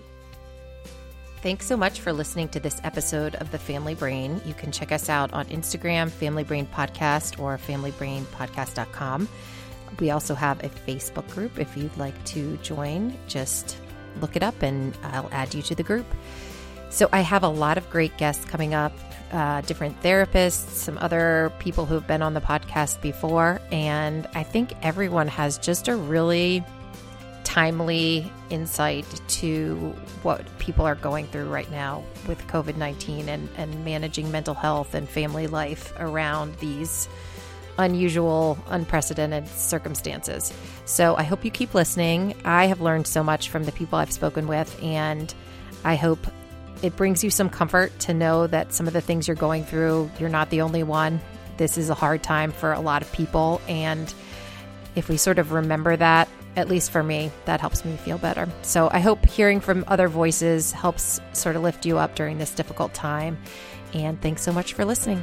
Thanks 1.43 1.67
so 1.67 1.77
much 1.77 1.99
for 1.99 2.13
listening 2.13 2.49
to 2.51 2.61
this 2.61 2.81
episode 2.85 3.35
of 3.35 3.51
The 3.51 3.59
Family 3.59 3.97
Brain. 3.97 4.41
You 4.45 4.55
can 4.55 4.71
check 4.71 4.93
us 4.93 5.09
out 5.09 5.33
on 5.33 5.45
Instagram, 5.47 6.09
Family 6.09 6.45
Brain 6.45 6.69
Podcast, 6.73 7.37
or 7.41 7.59
FamilyBrainPodcast.com. 7.59 9.29
We 9.99 10.13
also 10.13 10.37
have 10.37 10.63
a 10.63 10.69
Facebook 10.69 11.29
group. 11.31 11.59
If 11.59 11.77
you'd 11.77 11.97
like 11.97 12.25
to 12.27 12.57
join, 12.59 13.19
just 13.27 13.77
look 14.21 14.37
it 14.37 14.45
up 14.45 14.63
and 14.63 14.97
I'll 15.03 15.29
add 15.33 15.53
you 15.53 15.63
to 15.63 15.75
the 15.75 15.83
group. 15.83 16.07
So 16.91 17.09
I 17.13 17.23
have 17.23 17.43
a 17.43 17.49
lot 17.49 17.77
of 17.77 17.91
great 17.91 18.17
guests 18.19 18.45
coming 18.45 18.73
up, 18.73 18.93
uh, 19.33 19.63
different 19.63 20.01
therapists, 20.01 20.69
some 20.69 20.97
other 20.99 21.53
people 21.59 21.87
who've 21.87 22.07
been 22.07 22.23
on 22.23 22.35
the 22.35 22.41
podcast 22.41 23.03
before. 23.03 23.61
And 23.73 24.29
I 24.37 24.45
think 24.45 24.75
everyone 24.83 25.27
has 25.27 25.59
just 25.59 25.89
a 25.89 25.97
really 25.97 26.63
timely 27.53 28.33
insight 28.49 29.05
to 29.29 29.77
what 30.23 30.43
people 30.59 30.87
are 30.87 30.95
going 30.95 31.27
through 31.27 31.45
right 31.51 31.71
now 31.71 32.03
with 32.27 32.39
COVID 32.47 32.79
19 32.79 33.29
and, 33.29 33.47
and 33.59 33.85
managing 33.85 34.31
mental 34.33 34.55
health 34.55 34.95
and 34.95 35.07
family 35.07 35.47
life 35.47 35.93
around 35.99 36.57
these 36.61 37.11
unusual, 37.77 38.57
unprecedented 38.69 39.47
circumstances. 39.49 40.51
So 40.87 41.15
I 41.15 41.25
hope 41.25 41.45
you 41.45 41.51
keep 41.51 41.75
listening. 41.75 42.35
I 42.43 42.69
have 42.69 42.81
learned 42.81 43.07
so 43.07 43.23
much 43.23 43.51
from 43.51 43.65
the 43.65 43.73
people 43.73 43.99
I've 43.99 44.13
spoken 44.13 44.49
with, 44.49 44.83
and 44.83 45.35
I 45.85 45.97
hope 45.97 46.27
it 46.81 46.97
brings 46.97 47.23
you 47.23 47.29
some 47.29 47.51
comfort 47.51 47.99
to 48.01 48.15
know 48.15 48.47
that 48.47 48.73
some 48.73 48.87
of 48.87 48.95
the 48.95 49.03
things 49.03 49.29
you're 49.29 49.35
going 49.35 49.65
through, 49.65 50.11
you're 50.19 50.31
not 50.31 50.49
the 50.49 50.63
only 50.63 50.85
one. 50.85 51.21
This 51.59 51.77
is 51.77 51.91
a 51.91 51.95
hard 51.95 52.23
time 52.23 52.51
for 52.51 52.73
a 52.73 52.81
lot 52.81 53.03
of 53.03 53.13
people. 53.13 53.61
And 53.69 54.13
if 54.95 55.11
we 55.11 55.19
sort 55.19 55.39
of 55.39 55.53
remember 55.53 55.97
that, 55.97 56.31
at 56.57 56.69
least 56.69 56.91
for 56.91 57.03
me, 57.03 57.31
that 57.45 57.61
helps 57.61 57.85
me 57.85 57.97
feel 57.97 58.19
better. 58.19 58.49
So 58.63 58.89
I 58.93 59.01
hope 59.01 59.25
hearing 59.27 59.61
from 59.61 59.85
other 59.89 60.09
voices 60.09 60.73
helps 60.73 61.21
sort 61.33 61.57
of 61.57 61.63
lift 61.63 61.87
you 61.87 61.99
up 61.99 62.15
during 62.15 62.39
this 62.39 62.53
difficult 62.53 62.95
time. 62.95 63.39
And 63.95 64.21
thanks 64.21 64.43
so 64.43 64.53
much 64.53 64.73
for 64.73 64.85
listening. 64.85 65.23